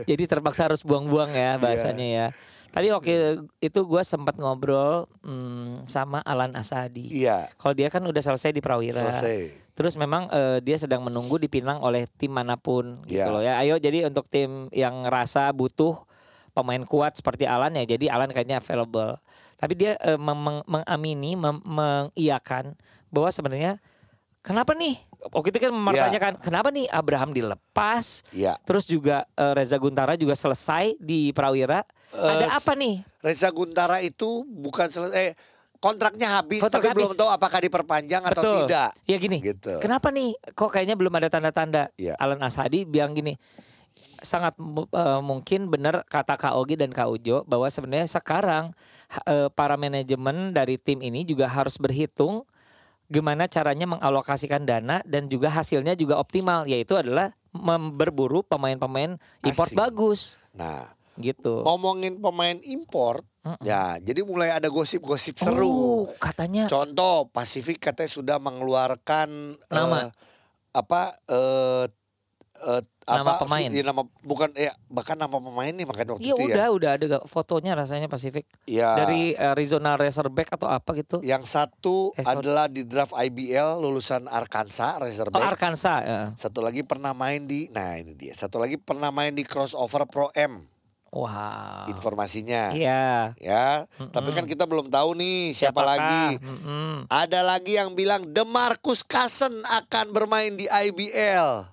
Jadi 0.08 0.22
terpaksa 0.26 0.66
harus 0.66 0.82
buang-buang 0.82 1.30
Iya. 1.30 1.54
ya 1.54 1.56
bahasanya 1.56 2.06
ya. 2.06 2.26
Tadi 2.74 2.90
waktu 2.90 3.14
itu 3.60 3.80
gue 3.86 4.02
sempat 4.02 4.34
ngobrol 4.34 5.06
hmm, 5.22 5.86
sama 5.86 6.18
Alan 6.26 6.50
Asadi. 6.58 7.06
iya, 7.06 7.46
Kalau 7.54 7.70
dia 7.70 7.86
kan 7.86 8.02
udah 8.02 8.18
selesai 8.18 8.50
di 8.50 8.58
Prawira. 8.58 8.98
selesai. 8.98 9.62
Terus 9.74 9.94
memang 9.94 10.26
eh, 10.28 10.58
dia 10.58 10.74
sedang 10.74 11.00
menunggu 11.00 11.38
dipinang 11.38 11.78
oleh 11.78 12.04
tim 12.10 12.30
mana 12.30 12.58
pun 12.58 12.98
gitu 13.06 13.20
Iya. 13.20 13.30
loh 13.30 13.40
ya. 13.40 13.52
Ayo 13.62 13.78
jadi 13.78 14.04
untuk 14.04 14.26
tim 14.26 14.66
yang 14.74 15.06
ngerasa 15.06 15.54
butuh 15.54 16.02
pemain 16.50 16.82
kuat 16.82 17.14
seperti 17.14 17.46
Alan 17.46 17.74
ya 17.74 17.82
jadi 17.84 18.10
Alan 18.10 18.30
kayaknya 18.30 18.58
available. 18.58 19.18
Tapi 19.54 19.72
dia 19.74 19.96
eh, 19.96 20.16
mem- 20.16 20.36
meng- 20.36 20.66
mengamini, 20.66 21.34
mem- 21.34 21.62
mengiyakan 21.62 22.74
bahwa 23.08 23.28
sebenarnya 23.28 23.78
kenapa 24.40 24.72
nih? 24.72 24.98
Waktu 25.24 25.48
itu 25.50 25.58
kan 25.58 25.72
mempertanyakan 25.72 26.32
kenapa 26.36 26.68
nih 26.68 26.84
Abraham 26.86 27.32
dilepas? 27.32 28.28
Iya. 28.28 28.60
Terus 28.62 28.84
juga 28.84 29.24
eh, 29.32 29.52
Reza 29.52 29.76
Guntara 29.76 30.14
juga 30.14 30.34
selesai 30.34 30.98
di 30.98 31.32
Prawira. 31.32 31.80
Ada 32.10 32.44
Eh, 32.44 32.50
apa 32.52 32.72
nih? 32.74 33.00
Reza 33.18 33.48
Guntara 33.48 33.98
itu 33.98 34.44
bukan 34.44 34.86
selesai. 34.86 35.16
Eh, 35.16 35.32
kontraknya 35.76 36.40
habis 36.40 36.60
Kontrak 36.60 36.80
tapi 36.82 36.96
belum 36.96 37.12
habis. 37.12 37.18
tahu 37.18 37.28
apakah 37.28 37.60
diperpanjang 37.60 38.22
atau 38.22 38.40
Betul. 38.40 38.56
tidak. 38.64 38.88
Ya 39.04 39.16
gini. 39.16 39.38
Gitu. 39.40 39.80
Kenapa 39.80 40.08
nih? 40.08 40.32
Kok 40.52 40.70
kayaknya 40.70 40.96
belum 40.96 41.12
ada 41.14 41.28
tanda-tanda? 41.28 41.92
Iya. 41.94 42.16
Alan 42.16 42.40
Ashadi 42.40 42.84
bilang 42.84 43.12
gini. 43.12 43.36
Sangat 44.24 44.56
eh, 44.58 45.20
mungkin 45.20 45.68
benar 45.70 46.02
kata 46.08 46.34
Kak 46.40 46.56
Ogi 46.56 46.74
dan 46.80 46.90
Kak 46.90 47.08
Ujo 47.12 47.44
bahwa 47.44 47.68
sebenarnya 47.68 48.08
sekarang 48.08 48.72
eh, 49.28 49.48
para 49.52 49.76
manajemen 49.78 50.50
dari 50.50 50.80
tim 50.80 51.04
ini 51.04 51.22
juga 51.22 51.46
harus 51.46 51.76
berhitung 51.78 52.48
gimana 53.12 53.44
caranya 53.44 53.84
mengalokasikan 53.84 54.64
dana 54.64 55.04
dan 55.04 55.28
juga 55.28 55.52
hasilnya 55.52 55.92
juga 55.92 56.16
optimal 56.16 56.64
yaitu 56.64 56.96
adalah 56.96 57.36
mem- 57.52 57.92
berburu 57.94 58.40
pemain-pemain 58.42 59.20
import 59.44 59.70
Asing. 59.70 59.78
bagus 59.78 60.20
Nah, 60.56 60.94
gitu. 61.18 61.66
ngomongin 61.66 62.22
pemain 62.22 62.54
import, 62.62 63.26
ya 63.60 63.98
jadi 63.98 64.22
mulai 64.22 64.54
ada 64.54 64.70
gosip-gosip 64.70 65.34
seru. 65.38 65.66
Oh, 65.66 66.02
katanya 66.22 66.70
Contoh, 66.70 67.26
Pasifik 67.28 67.82
katanya 67.82 68.10
sudah 68.10 68.36
mengeluarkan 68.38 69.58
Nama. 69.68 70.14
apa 70.74 71.02
eh 71.30 71.86
eh, 72.66 72.82
Nama 73.04 73.20
apa, 73.30 73.44
pemain. 73.44 73.68
Iya, 73.68 73.84
nama 73.84 74.02
bukan 74.18 74.48
ya 74.52 74.72
bahkan 74.86 75.12
nama 75.14 75.36
pemain 75.36 75.68
nih 75.68 75.84
makanya 75.84 76.10
waktu 76.12 76.24
Iya 76.24 76.34
itu 76.34 76.44
udah 76.46 76.56
ya. 76.62 76.68
udah 76.70 76.90
ada 76.90 77.06
fotonya 77.24 77.72
rasanya 77.72 78.06
Pasifik 78.06 78.48
Ya. 78.64 78.96
dari 78.96 79.32
eh, 79.32 79.50
Arizona 79.50 79.94
Razorback 79.94 80.52
atau 80.52 80.66
apa 80.66 80.90
gitu. 80.94 81.20
Yang 81.20 81.44
satu 81.50 82.12
Eh, 82.12 82.24
adalah 82.24 82.64
di 82.66 82.82
draft 82.82 83.12
IBL 83.12 83.78
lulusan 83.78 84.24
Arkansas 84.24 84.96
Oh, 84.96 85.04
Razorback. 85.04 85.44
Arkansas. 85.44 86.00
ya. 86.00 86.20
Satu 86.34 86.58
lagi 86.58 86.80
pernah 86.80 87.12
main 87.12 87.44
di 87.44 87.68
nah 87.68 87.94
ini 87.94 88.12
dia. 88.12 88.32
Satu 88.32 88.56
lagi 88.56 88.74
pernah 88.74 89.08
main 89.08 89.30
di 89.30 89.42
crossover 89.42 90.04
Pro 90.04 90.32
M 90.32 90.64
Wow. 91.10 91.86
informasinya. 91.86 92.74
Iya. 92.74 93.38
Ya, 93.38 93.86
tapi 94.10 94.32
kan 94.32 94.42
kita 94.44 94.64
belum 94.64 94.88
tahu 94.88 95.14
nih 95.14 95.52
siapa 95.52 95.78
Siapakah? 95.78 95.86
lagi. 95.86 96.26
Mm-mm. 96.40 96.94
Ada 97.06 97.40
lagi 97.40 97.76
yang 97.76 97.92
bilang 97.92 98.26
Demarcus 98.26 99.02
Cousins 99.02 99.62
akan 99.62 100.10
bermain 100.10 100.50
di 100.52 100.66
IBL. 100.66 101.70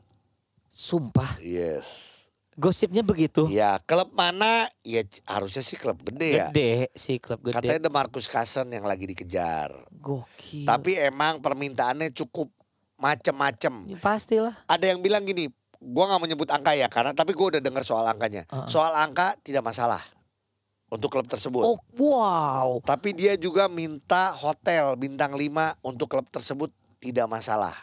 Sumpah, 0.81 1.37
Yes. 1.45 2.25
gosipnya 2.57 3.05
begitu. 3.05 3.45
Ya, 3.53 3.77
klub 3.85 4.09
mana? 4.17 4.65
Ya 4.81 5.05
harusnya 5.29 5.61
sih 5.61 5.77
klub 5.77 6.01
gede 6.01 6.41
ya. 6.41 6.49
Gede 6.49 6.89
sih 6.97 7.21
klub 7.21 7.37
gede. 7.45 7.61
Katanya 7.61 7.85
Demarcus 7.85 8.25
Cousins 8.25 8.73
yang 8.73 8.89
lagi 8.89 9.05
dikejar. 9.05 9.69
Gokil. 9.93 10.65
Tapi 10.65 10.97
emang 10.97 11.37
permintaannya 11.37 12.09
cukup 12.09 12.49
macem-macem. 12.97 13.93
Ya, 13.93 13.97
pastilah. 14.01 14.57
Ada 14.65 14.89
yang 14.89 15.05
bilang 15.05 15.21
gini, 15.21 15.53
gua 15.77 16.09
nggak 16.09 16.19
mau 16.21 16.29
nyebut 16.33 16.49
angka 16.49 16.73
ya 16.73 16.89
karena 16.89 17.13
tapi 17.13 17.37
gua 17.37 17.53
udah 17.53 17.61
dengar 17.61 17.85
soal 17.85 18.09
angkanya. 18.09 18.49
Uh-uh. 18.49 18.65
Soal 18.65 18.97
angka 18.97 19.37
tidak 19.45 19.61
masalah 19.61 20.01
untuk 20.89 21.13
klub 21.13 21.29
tersebut. 21.29 21.61
Oh, 21.61 21.77
wow. 21.93 22.81
Tapi 22.81 23.13
dia 23.13 23.37
juga 23.37 23.69
minta 23.69 24.33
hotel 24.33 24.97
bintang 24.97 25.37
5 25.37 25.77
untuk 25.85 26.09
klub 26.09 26.25
tersebut 26.27 26.73
tidak 26.97 27.29
masalah. 27.29 27.73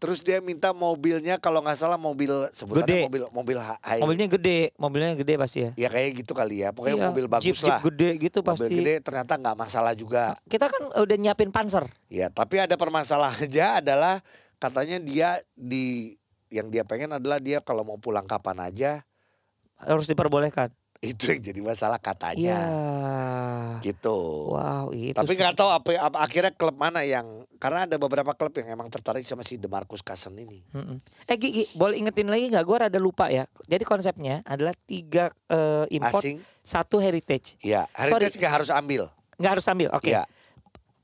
Terus 0.00 0.24
dia 0.24 0.40
minta 0.40 0.72
mobilnya 0.72 1.36
kalau 1.36 1.60
nggak 1.60 1.76
salah 1.76 2.00
mobil 2.00 2.48
sebutannya 2.56 2.88
Gede. 2.88 3.00
mobil 3.04 3.22
mobil 3.30 3.56
ha- 3.60 3.76
high. 3.84 4.00
Mobilnya 4.00 4.32
gede, 4.32 4.72
mobilnya 4.74 5.12
gede 5.12 5.34
pasti 5.36 5.58
ya. 5.60 5.70
Ya 5.76 5.88
kayak 5.92 6.24
gitu 6.24 6.32
kali 6.32 6.64
ya. 6.64 6.72
Pokoknya 6.72 6.96
Iya, 6.96 7.06
mobil 7.12 7.24
bagus 7.28 7.44
Jeep, 7.44 7.60
Jeep 7.60 7.68
lah. 7.68 7.80
gede 7.84 8.10
gitu 8.16 8.40
Mobil 8.40 8.48
pasti. 8.64 8.74
gede 8.74 8.94
ternyata 9.04 9.36
nggak 9.36 9.56
masalah 9.60 9.92
juga. 9.92 10.40
Kita 10.48 10.72
kan 10.72 10.88
udah 10.96 11.16
nyiapin 11.20 11.52
panser. 11.52 11.84
Ya, 12.08 12.32
tapi 12.32 12.56
ada 12.56 12.80
permasalahannya 12.80 13.66
adalah 13.84 14.24
katanya 14.56 14.96
dia 14.98 15.28
di 15.52 16.16
yang 16.48 16.72
dia 16.72 16.80
pengen 16.82 17.12
adalah 17.12 17.36
dia 17.36 17.60
kalau 17.60 17.84
mau 17.84 18.00
pulang 18.00 18.24
kapan 18.24 18.72
aja 18.72 19.04
Harus 19.76 20.08
diperbolehkan. 20.08 20.72
itu 21.10 21.24
yang 21.26 21.40
jadi 21.42 21.60
masalah 21.60 21.96
Iya. 21.96 22.04
katanya. 22.04 22.58
Gitu. 23.80 24.18
Wow, 24.52 24.92
itu. 24.92 25.16
Tapi 25.16 25.32
nggak 25.32 25.56
tahu 25.56 25.70
apa, 25.72 25.88
apa 25.96 26.16
akhirnya 26.20 26.52
klub 26.52 26.76
mana 26.76 27.00
yang 27.00 27.24
karena 27.56 27.88
ada 27.88 27.96
beberapa 27.96 28.32
klub 28.32 28.52
yang 28.54 28.68
emang 28.70 28.88
tertarik 28.88 29.24
sama 29.24 29.40
si 29.40 29.56
Demarcus 29.56 30.00
Cousins 30.00 30.36
ini. 30.36 30.60
Mm-mm. 30.70 31.00
Eh 31.24 31.36
Gigi, 31.36 31.64
boleh 31.72 31.96
ingetin 31.96 32.28
lagi 32.28 32.52
nggak? 32.52 32.60
Gue 32.62 32.76
rada 32.78 32.98
lupa 32.98 33.28
ya. 33.28 33.48
Jadi 33.64 33.80
konsepnya 33.82 34.44
adalah 34.44 34.76
tiga 34.78 35.32
eh, 35.48 35.88
import, 35.90 36.20
Asing, 36.20 36.36
satu 36.60 37.00
heritage. 37.00 37.56
ya 37.60 37.88
heritage 37.90 38.36
nggak 38.36 38.54
harus 38.60 38.68
ambil. 38.68 39.08
Nggak 39.40 39.52
harus 39.56 39.66
ambil. 39.66 39.88
Oke. 39.96 40.12
Ya, 40.12 40.28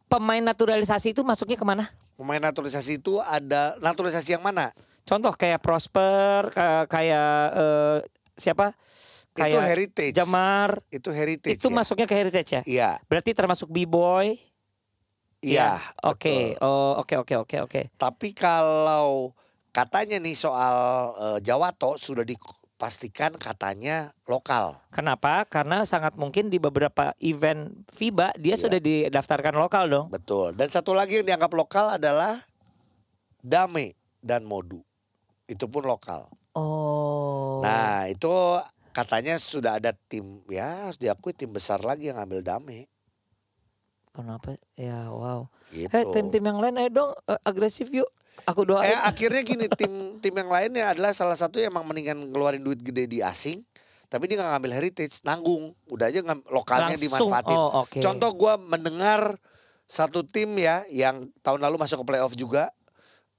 Pemain 0.07 0.39
naturalisasi 0.39 1.11
itu 1.11 1.25
masuknya 1.25 1.57
ke 1.57 1.65
mana? 1.65 1.89
pemain 2.17 2.41
naturalisasi 2.41 2.97
itu 2.97 3.21
ada 3.21 3.77
naturalisasi 3.77 4.33
yang 4.33 4.41
mana? 4.41 4.73
Contoh 5.05 5.37
kayak 5.37 5.61
Prosper, 5.61 6.49
ka- 6.49 6.89
kayak 6.89 7.33
eh, 7.53 7.99
siapa? 8.33 8.73
Itu 9.37 9.53
Kayak 9.57 9.69
heritage. 9.69 10.15
Jamar. 10.17 10.71
Itu 10.89 11.11
heritage. 11.13 11.57
Itu 11.61 11.69
ya? 11.69 11.75
masuknya 11.77 12.07
ke 12.09 12.15
heritage 12.17 12.51
ya? 12.51 12.63
Iya, 12.65 12.91
Berarti 13.05 13.31
termasuk 13.33 13.69
B-boy. 13.69 14.41
Iya. 15.45 15.79
Oke, 16.03 16.57
betul. 16.57 16.65
oh 16.65 16.93
oke 16.99 17.15
oke 17.21 17.35
oke 17.45 17.57
oke. 17.63 17.81
Tapi 17.95 18.29
kalau 18.33 19.37
katanya 19.71 20.17
nih 20.19 20.35
soal 20.35 20.75
eh, 21.15 21.39
Jawato 21.45 22.01
sudah 22.01 22.25
dipastikan 22.25 23.37
katanya 23.37 24.11
lokal. 24.27 24.81
Kenapa? 24.91 25.45
Karena 25.47 25.85
sangat 25.85 26.17
mungkin 26.17 26.49
di 26.49 26.57
beberapa 26.57 27.13
event 27.21 27.87
FIBA 27.93 28.35
dia 28.41 28.57
Iya. 28.57 28.63
sudah 28.67 28.81
didaftarkan 28.81 29.55
lokal 29.55 29.85
dong. 29.87 30.07
Betul. 30.09 30.57
Dan 30.57 30.67
satu 30.67 30.97
lagi 30.97 31.21
yang 31.21 31.29
dianggap 31.29 31.53
lokal 31.53 31.95
adalah 31.95 32.41
Dame 33.39 33.95
dan 34.19 34.43
Modu. 34.43 34.83
Itu 35.47 35.71
pun 35.71 35.87
lokal. 35.87 36.27
Oh. 36.57 37.61
Nah, 37.63 38.09
itu 38.09 38.33
katanya 38.97 39.37
sudah 39.37 39.77
ada 39.77 39.93
tim 39.93 40.41
ya 40.49 40.89
harus 40.89 40.97
diakui 40.97 41.37
tim 41.37 41.53
besar 41.53 41.85
lagi 41.85 42.09
yang 42.09 42.17
ngambil 42.17 42.41
Dame 42.41 42.89
Kenapa? 44.11 44.57
Ya 44.73 45.13
wow. 45.13 45.45
gitu. 45.69 45.93
Eh 45.93 46.05
tim-tim 46.09 46.41
yang 46.41 46.57
lain 46.57 46.81
ayo 46.81 46.89
dong 46.89 47.11
eh, 47.29 47.37
agresif 47.45 47.93
yuk. 47.93 48.09
Aku 48.49 48.65
doain. 48.65 48.89
Eh 48.89 48.97
akhirnya 48.97 49.45
gini 49.45 49.69
tim 49.69 49.93
tim 50.17 50.33
yang 50.33 50.49
lainnya 50.49 50.89
adalah 50.89 51.13
salah 51.13 51.37
satu 51.37 51.61
yang 51.61 51.69
emang 51.69 51.85
mendingan 51.85 52.33
ngeluarin 52.33 52.65
duit 52.65 52.81
gede 52.81 53.05
di 53.05 53.21
asing 53.21 53.61
tapi 54.07 54.25
dia 54.25 54.39
nggak 54.39 54.57
ngambil 54.57 54.73
heritage 54.73 55.19
nanggung 55.21 55.75
udah 55.91 56.07
aja 56.07 56.23
ngam- 56.23 56.47
lokalnya 56.49 56.95
Langsung. 56.95 57.27
dimanfaatin 57.27 57.59
Oh 57.59 57.83
oke. 57.83 57.99
contoh 57.99 58.31
gua 58.33 58.55
mendengar 58.55 59.35
satu 59.85 60.23
tim 60.23 60.55
ya 60.57 60.87
yang 60.89 61.27
tahun 61.43 61.59
lalu 61.61 61.77
masuk 61.77 62.01
ke 62.01 62.07
playoff 62.07 62.33
juga 62.33 62.71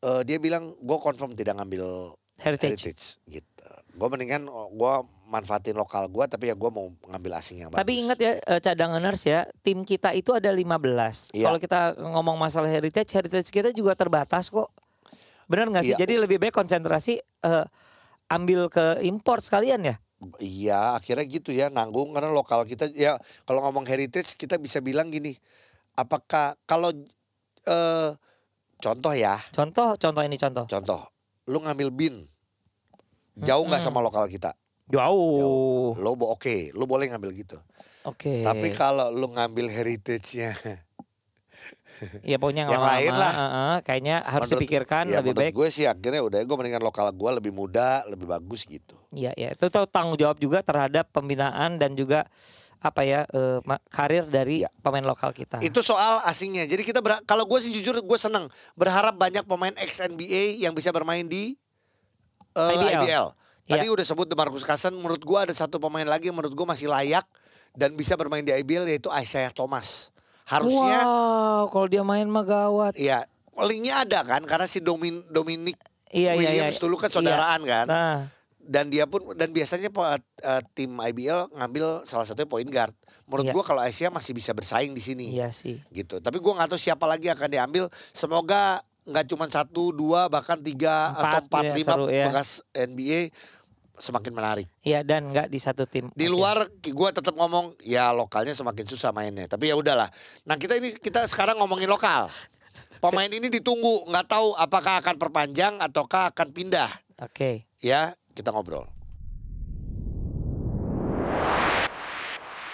eh, 0.04 0.22
dia 0.28 0.38
bilang 0.38 0.76
gue 0.76 0.98
confirm 1.00 1.34
tidak 1.34 1.56
ngambil 1.56 2.14
heritage. 2.38 2.84
heritage 2.84 3.04
gitu 3.26 3.57
gue 3.98 4.08
mendingan 4.14 4.46
oh, 4.46 4.70
gua 4.78 5.02
manfaatin 5.28 5.74
lokal 5.74 6.06
gua 6.08 6.30
tapi 6.30 6.48
ya 6.48 6.56
gua 6.56 6.70
mau 6.70 6.94
ngambil 7.10 7.42
asing 7.42 7.66
yang 7.66 7.70
bagus 7.74 7.82
Tapi 7.82 7.94
ingat 7.98 8.18
ya 8.22 8.32
eh, 8.38 8.62
cadanganers 8.62 9.22
ya, 9.26 9.50
tim 9.66 9.82
kita 9.84 10.14
itu 10.14 10.32
ada 10.38 10.54
15. 10.54 11.34
Iya. 11.34 11.50
Kalau 11.50 11.60
kita 11.60 11.80
ngomong 11.98 12.38
masalah 12.38 12.70
heritage, 12.70 13.10
heritage 13.12 13.50
kita 13.50 13.74
juga 13.74 13.98
terbatas 13.98 14.54
kok. 14.54 14.70
Benar 15.50 15.74
nggak 15.74 15.84
sih? 15.84 15.94
Iya. 15.98 16.00
Jadi 16.06 16.14
lebih 16.22 16.38
baik 16.38 16.54
konsentrasi 16.54 17.18
eh, 17.20 17.66
ambil 18.30 18.70
ke 18.70 19.02
import 19.04 19.42
sekalian 19.44 19.82
ya. 19.84 19.96
Iya 20.42 20.98
akhirnya 20.98 21.26
gitu 21.30 21.54
ya 21.54 21.70
nanggung 21.70 22.10
karena 22.14 22.34
lokal 22.34 22.66
kita 22.66 22.90
ya 22.90 23.22
kalau 23.46 23.62
ngomong 23.70 23.86
heritage 23.86 24.34
kita 24.34 24.58
bisa 24.58 24.82
bilang 24.82 25.14
gini 25.14 25.38
apakah 25.94 26.58
kalau 26.66 26.90
eh 27.70 28.10
contoh 28.82 29.14
ya 29.14 29.38
Contoh, 29.54 29.94
contoh 30.02 30.22
ini 30.26 30.34
contoh. 30.42 30.66
contoh 30.66 31.06
lu 31.46 31.62
ngambil 31.62 31.94
bin 31.94 32.26
jauh 33.40 33.64
nggak 33.64 33.80
sama 33.80 34.00
lokal 34.00 34.26
kita 34.26 34.54
Jauh. 34.88 35.94
lo 35.96 36.10
bo 36.14 36.32
oke 36.32 36.72
lu 36.72 36.84
boleh 36.84 37.08
ngambil 37.08 37.32
gitu 37.36 37.58
Oke. 38.04 38.40
tapi 38.42 38.72
kalau 38.72 39.10
lu 39.10 39.28
ngambil 39.30 39.68
heritage-nya 39.68 40.56
ya 42.22 42.38
pokoknya 42.38 42.70
yang 42.70 42.86
lain 42.86 43.10
lah. 43.12 43.34
eh, 43.34 43.42
eh, 43.42 43.76
kayaknya 43.82 44.16
harus 44.22 44.46
Menurut- 44.46 44.62
dipikirkan 44.62 45.04
ya 45.08 45.18
lebih 45.20 45.34
menurut 45.34 45.44
baik. 45.44 45.54
gue 45.56 45.68
sih 45.68 45.84
akhirnya 45.84 46.22
udah 46.22 46.40
gue 46.40 46.56
mendingan 46.56 46.80
lokal 46.80 47.10
gue 47.10 47.32
lebih 47.34 47.52
muda 47.52 48.06
lebih 48.06 48.30
bagus 48.30 48.64
gitu 48.64 48.96
Iya, 49.10 49.32
ya. 49.34 49.50
Itu 49.52 49.68
tuh 49.68 49.88
tanggung 49.88 50.14
jawab 50.14 50.36
juga 50.36 50.60
terhadap 50.62 51.10
pembinaan 51.10 51.76
dan 51.76 51.96
juga 51.96 52.28
apa 52.78 53.02
ya 53.02 53.24
ma- 53.64 53.82
karir 53.88 54.24
dari 54.24 54.62
Iya. 54.62 54.70
pemain 54.78 55.02
lokal 55.02 55.32
kita. 55.32 55.58
Itu 55.60 55.82
soal 55.82 56.22
asingnya. 56.22 56.64
Jadi 56.64 56.84
kita 56.84 57.00
kalau 57.24 57.44
gue 57.44 57.58
sih 57.58 57.72
jujur 57.72 57.98
gue 57.98 58.20
seneng 58.20 58.46
berharap 58.74 59.16
banyak 59.16 59.42
pemain 59.44 59.74
ex 59.76 59.98
NBA 60.00 60.60
yang 60.60 60.72
bisa 60.72 60.92
bermain 60.92 61.24
di 61.24 61.58
eh, 62.58 62.74
IBL. 62.74 63.02
IBL. 63.04 63.28
Tadi 63.68 63.84
Iya. 63.84 63.92
udah 63.92 64.06
sebut 64.06 64.26
Demarcus 64.26 64.64
Cousins. 64.64 64.96
Menurut 64.96 65.20
gue 65.20 65.40
ada 65.40 65.52
satu 65.52 65.78
pemain 65.78 66.04
lagi 66.04 66.28
yang 66.28 66.36
menurut 66.36 66.52
gue 66.52 66.66
masih 66.66 66.88
layak 66.88 67.28
dan 67.72 67.94
bisa 67.94 68.16
bermain 68.16 68.42
di 68.42 68.50
IBL 68.50 68.88
yaitu 68.88 69.12
Isaiah 69.12 69.52
Thomas. 69.52 70.10
Harusnya, 70.44 71.04
Wow, 71.04 71.68
kalau 71.68 71.86
dia 71.86 72.02
main 72.02 72.24
mah 72.26 72.42
gawat. 72.42 72.96
ya 72.96 73.28
linknya 73.60 74.02
ada 74.02 74.24
kan 74.24 74.40
karena 74.42 74.64
si 74.64 74.80
Domin 74.80 75.20
Dominic 75.28 75.76
Iya, 76.08 76.32
iya, 76.32 76.48
iya. 76.48 76.64
Williams 76.64 76.80
dulu 76.80 76.96
kan 76.96 77.12
saudaraan 77.12 77.62
kan. 77.62 77.86
Nah, 77.86 78.20
Dan 78.58 78.88
dia 78.88 79.04
pun 79.04 79.32
dan 79.34 79.52
biasanya 79.52 79.88
eh, 79.88 80.62
tim 80.72 80.92
IBL 80.94 81.52
ngambil 81.52 82.04
salah 82.04 82.24
satunya 82.24 82.44
point 82.46 82.66
guard. 82.66 82.96
Menurut 83.24 83.44
Iya. 83.44 83.54
gue 83.54 83.64
kalau 83.66 83.82
Isaiah 83.82 84.08
masih 84.08 84.32
bisa 84.32 84.52
bersaing 84.52 84.92
di 84.92 85.00
sini 85.00 85.36
iya 85.36 85.52
sih. 85.52 85.84
gitu. 85.90 86.20
Tapi 86.20 86.40
gua 86.40 86.56
nggak 86.56 86.72
tahu 86.72 86.80
siapa 86.80 87.04
lagi 87.04 87.28
akan 87.28 87.44
diambil. 87.46 87.92
Semoga 88.12 88.80
nggak 89.08 89.26
cuma 89.32 89.48
satu, 89.48 89.96
dua, 89.96 90.28
bahkan 90.28 90.60
tiga 90.60 91.16
Empat, 91.16 91.24
atau 91.24 91.40
empat 91.48 91.64
ya, 91.64 91.74
lima 91.74 91.94
seru 91.96 92.06
ya. 92.12 92.26
bekas 92.28 92.50
NBA 92.76 93.22
semakin 93.98 94.34
menarik. 94.36 94.68
Iya 94.86 95.02
dan 95.02 95.34
nggak 95.34 95.48
di 95.50 95.60
satu 95.60 95.90
tim. 95.90 96.14
Di 96.14 96.30
luar 96.30 96.70
gua 96.94 97.10
tetap 97.10 97.34
ngomong 97.34 97.80
ya 97.82 98.14
lokalnya 98.14 98.54
semakin 98.54 98.86
susah 98.86 99.10
mainnya. 99.16 99.50
Tapi 99.50 99.74
ya 99.74 99.76
udahlah. 99.80 100.12
Nah 100.46 100.56
kita 100.60 100.78
ini 100.78 100.94
kita 101.00 101.26
sekarang 101.26 101.58
ngomongin 101.58 101.90
lokal. 101.90 102.30
Pemain 102.98 103.30
ini 103.30 103.50
ditunggu, 103.54 104.10
nggak 104.10 104.26
tahu 104.26 104.58
apakah 104.58 105.02
akan 105.06 105.16
perpanjang 105.22 105.78
ataukah 105.78 106.34
akan 106.34 106.50
pindah. 106.50 106.90
Oke. 107.22 107.70
Ya 107.78 108.18
kita 108.34 108.50
ngobrol. 108.50 108.97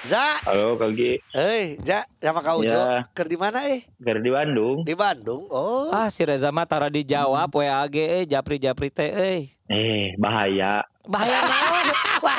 Za, 0.03 0.35
Halo 0.43 0.75
Kak 0.75 0.91
Gi, 0.99 1.15
eh, 1.31 1.79
Za, 1.79 2.03
sama 2.19 2.43
Kak 2.43 2.59
Ujo, 2.59 2.75
Ya. 2.75 3.07
ker 3.15 3.31
di 3.31 3.39
mana 3.39 3.63
eh? 3.71 3.87
dari 3.95 4.19
di 4.19 4.27
Bandung. 4.27 4.83
Di 4.83 4.91
Bandung. 4.99 5.47
Oh, 5.47 5.95
Ah 5.95 6.11
si 6.11 6.27
Reza 6.27 6.51
mah 6.51 6.67
tara 6.67 6.91
dijawab 6.91 7.47
WAG 7.47 7.95
eh 7.95 8.27
japri 8.27 8.59
japri 8.59 8.91
teh 8.91 9.07
eh. 9.07 9.47
Eh, 9.65 10.11
bahaya. 10.19 10.83
Bahaya 11.03 11.39
naon? 11.41 11.85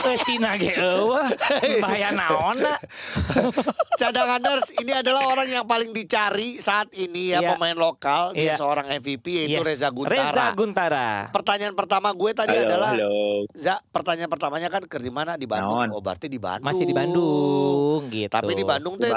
Eh 0.04 0.16
sina 0.16 0.56
ge 0.56 0.72
eueuh. 0.72 1.20
Bahaya 1.80 2.12
naon 2.12 2.56
na? 2.56 2.80
Cadanganers 4.00 4.72
ini 4.74 4.88
adalah 4.90 5.28
orang 5.28 5.48
yang 5.48 5.64
paling 5.64 5.92
dicari 5.92 6.56
saat 6.56 6.88
ini 6.92 7.30
ya 7.30 7.40
Iya. 7.40 7.48
pemain 7.54 7.76
lokal 7.76 8.32
dia 8.32 8.52
Iya. 8.52 8.54
seorang 8.56 8.88
MVP 8.90 9.24
yaitu 9.28 9.60
Yes. 9.60 9.66
Reza 9.66 9.88
Guntara. 9.92 10.16
Reza 10.16 10.44
Guntara. 10.52 11.08
Pertanyaan 11.28 11.76
pertama 11.76 12.08
gue 12.10 12.30
tadi 12.32 12.56
Halo, 12.56 12.64
adalah 12.64 12.92
halo. 12.92 13.16
Za, 13.52 13.84
pertanyaan 13.84 14.28
pertamanya 14.28 14.68
kan 14.68 14.82
ke 14.82 14.96
di 14.96 15.12
mana 15.12 15.36
di 15.36 15.44
Bandung. 15.44 15.84
Naon? 15.84 15.88
Oh, 15.92 16.00
berarti 16.00 16.26
di 16.26 16.40
Bandung. 16.40 16.64
Masih 16.64 16.84
di 16.84 16.96
Bandung 16.96 18.00
gitu. 18.08 18.32
Tapi 18.32 18.52
di 18.54 18.64
Bandung 18.64 18.94
Di 18.96 19.04
teh. 19.04 19.12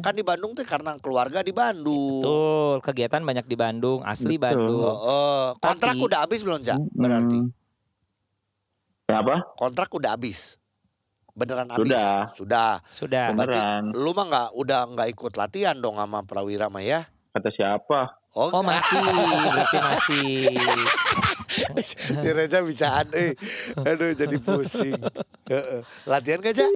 Kan 0.00 0.14
di 0.14 0.24
Bandung 0.24 0.52
teh 0.52 0.64
karena 0.64 0.96
keluarga 0.96 1.40
di 1.40 1.52
Bandung. 1.52 2.20
Betul, 2.20 2.76
kegiatan 2.80 3.20
banyak 3.20 3.44
di 3.44 3.56
Bandung, 3.56 4.00
asli 4.00 4.36
Betul. 4.36 4.44
Bandung. 4.64 4.80
Oh, 4.80 4.96
oh. 4.96 5.44
kontrak 5.60 5.92
Tapi- 5.92 6.04
udah 6.04 6.18
habis 6.24 6.40
belum, 6.40 6.60
Za? 6.60 6.76
Berarti. 6.90 7.47
Kenapa? 9.08 9.40
kontrak 9.56 9.88
udah 9.88 10.12
habis. 10.12 10.60
Beneran 11.32 11.72
habis? 11.72 11.88
Sudah. 11.88 12.12
Sudah. 12.36 12.72
Sudah. 12.92 13.26
Berarti 13.32 13.56
Beneran. 13.56 13.82
lu 13.96 14.12
mah 14.12 14.24
nggak 14.28 14.48
udah 14.52 14.80
nggak 14.92 15.08
ikut 15.16 15.32
latihan 15.40 15.72
dong 15.80 15.96
sama 15.96 16.28
Prawira 16.28 16.68
mah 16.68 16.84
ya? 16.84 17.08
Kata 17.32 17.48
siapa? 17.48 18.20
Oh, 18.36 18.52
Oh 18.52 18.60
masih, 18.60 19.00
berarti 19.48 19.78
masih. 19.80 20.28
Ini 22.20 22.30
Reza 22.36 22.60
bisa 22.60 23.00
eh. 23.16 23.32
Aduh 23.80 24.12
jadi 24.12 24.36
pusing. 24.36 25.00
Heeh. 25.48 25.80
latihan 26.04 26.44
gak, 26.44 26.52
Ja? 26.52 26.68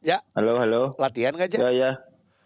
Ya, 0.00 0.18
Halo, 0.38 0.54
halo. 0.62 0.94
latihan 1.02 1.34
gak, 1.34 1.50
Ja? 1.50 1.66
Ya, 1.66 1.70
ya. 1.74 1.90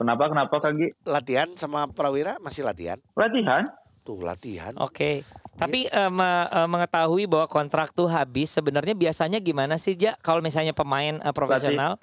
Kenapa, 0.01 0.33
kenapa 0.33 0.57
Kak 0.57 0.73
Gi? 0.81 0.89
Latihan 1.05 1.53
sama 1.61 1.85
Prawira 1.93 2.41
masih 2.41 2.65
latihan? 2.65 2.97
Latihan? 3.13 3.69
Tuh, 4.01 4.25
latihan. 4.25 4.73
Oke. 4.81 5.21
Tapi 5.55 5.87
eh, 5.87 6.11
me- 6.11 6.49
eh, 6.51 6.69
mengetahui 6.69 7.31
bahwa 7.31 7.47
kontrak 7.47 7.95
tuh 7.95 8.11
habis, 8.11 8.51
sebenarnya 8.51 8.95
biasanya 8.95 9.39
gimana 9.39 9.79
sih 9.79 9.95
Ja? 9.95 10.19
Kalau 10.21 10.43
misalnya 10.43 10.75
pemain 10.75 11.23
eh, 11.23 11.35
profesional, 11.35 11.97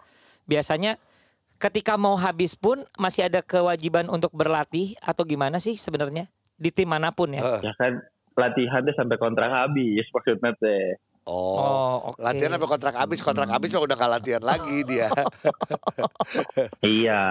biasanya 0.47 0.95
ketika 1.61 1.99
mau 1.99 2.17
habis 2.17 2.57
pun 2.57 2.81
masih 2.97 3.27
ada 3.29 3.43
kewajiban 3.45 4.09
untuk 4.09 4.33
berlatih 4.33 4.97
atau 5.03 5.21
gimana 5.27 5.61
sih 5.61 5.77
sebenarnya 5.77 6.25
di 6.57 6.73
tim 6.73 6.89
mana 6.89 7.13
pun 7.13 7.29
ya? 7.35 7.43
Heeh. 7.43 7.69
Ya 7.69 7.73
kan 7.77 8.01
latihan 8.33 8.81
deh 8.81 8.95
sampai 8.95 9.19
kontrak 9.19 9.51
habis 9.51 10.07
maksudnya 10.09 10.55
teh. 10.57 10.95
Oh. 11.29 11.53
Oh, 11.61 11.95
oke. 12.09 12.23
Latihan 12.23 12.57
sampai 12.57 12.69
kontrak 12.69 12.95
habis, 12.97 13.19
kontrak 13.21 13.49
habis 13.53 13.69
mah 13.69 13.83
udah 13.85 13.93
gak 13.93 14.11
latihan 14.17 14.41
lagi 14.41 14.77
dia. 14.89 15.07
Iya. 16.81 17.21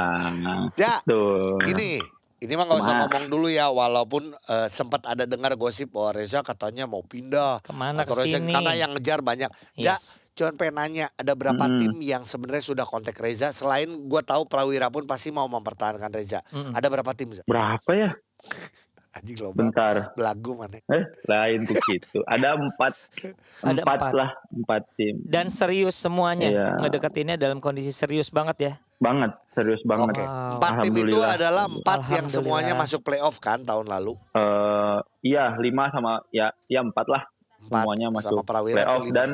Ja, 0.78 1.02
Tuh. 1.02 1.58
gini. 1.66 1.98
Ini 2.40 2.56
mah 2.56 2.64
gak 2.64 2.80
usah 2.80 2.94
ngomong 2.98 3.28
dulu 3.28 3.46
ya, 3.46 3.68
walaupun 3.68 4.32
eh, 4.32 4.68
sempat 4.68 5.04
ada 5.04 5.22
dengar 5.22 5.52
gosip 5.54 5.92
bahwa 5.92 6.16
Reza 6.16 6.40
katanya 6.40 6.84
mau 6.84 7.00
pindah. 7.00 7.60
Ke 7.60 7.68
mana 7.70 8.00
Reza- 8.00 8.16
ke 8.16 8.40
sini? 8.40 8.48
Karena 8.50 8.72
yang 8.74 8.90
ngejar 8.92 9.20
banyak. 9.20 9.52
Ja, 9.74 9.92
Yes. 9.92 10.24
cuman 10.32 10.56
pengen 10.56 10.74
nanya, 10.74 11.06
ada 11.14 11.32
berapa 11.32 11.60
Mm-mm. 11.60 11.78
tim 11.78 11.94
yang 12.00 12.24
sebenarnya 12.24 12.64
sudah 12.64 12.84
kontak 12.84 13.12
Reza? 13.14 13.48
Selain 13.50 13.84
gua 14.02 14.20
tahu 14.20 14.44
Prawira 14.44 14.88
pun 14.88 15.04
pasti 15.04 15.28
mau 15.28 15.44
mempertahankan 15.46 16.08
Reza. 16.08 16.40
Mm-mm. 16.48 16.72
Ada 16.72 16.88
berapa 16.88 17.12
tim? 17.12 17.28
Za? 17.30 17.44
Berapa 17.44 17.90
ya? 17.92 18.10
Anjing 19.12 19.36
lo 19.36 19.50
Bentar. 19.50 20.14
belagu 20.14 20.54
mana? 20.54 20.78
Eh, 20.80 21.02
lain 21.26 21.66
tuh 21.66 21.76
gitu. 21.84 22.22
Ada 22.24 22.54
empat. 22.54 22.94
Ada 23.68 23.82
empat, 23.82 23.98
empat. 24.00 24.12
lah. 24.14 24.30
Empat 24.48 24.82
tim. 24.94 25.18
Dan 25.20 25.50
serius 25.50 25.92
semuanya, 25.92 26.48
Iya. 26.48 26.66
ngedeketinnya 26.78 27.34
dalam 27.34 27.58
kondisi 27.58 27.90
serius 27.90 28.30
banget 28.30 28.56
ya. 28.62 28.72
Banget. 29.00 29.32
Serius 29.56 29.82
banget. 29.82 30.20
Wow. 30.20 30.60
Empat 30.60 30.72
tim 30.84 30.94
itu 30.94 31.18
adalah 31.18 31.64
empat 31.66 32.00
yang 32.06 32.26
semuanya 32.28 32.76
masuk 32.76 33.00
playoff 33.00 33.40
kan 33.40 33.64
tahun 33.64 33.88
lalu. 33.88 34.14
eh 34.32 34.98
iya 35.20 35.56
lima 35.56 35.88
sama 35.88 36.20
ya 36.30 36.52
ya 36.64 36.80
empat 36.80 37.06
lah 37.08 37.24
Empat 37.60 37.80
semuanya 37.82 38.06
sama 38.08 38.16
masuk 38.20 38.44
Prawira 38.44 38.76
playoff 38.78 39.00
itu 39.00 39.08
lima. 39.08 39.16
dan 39.16 39.30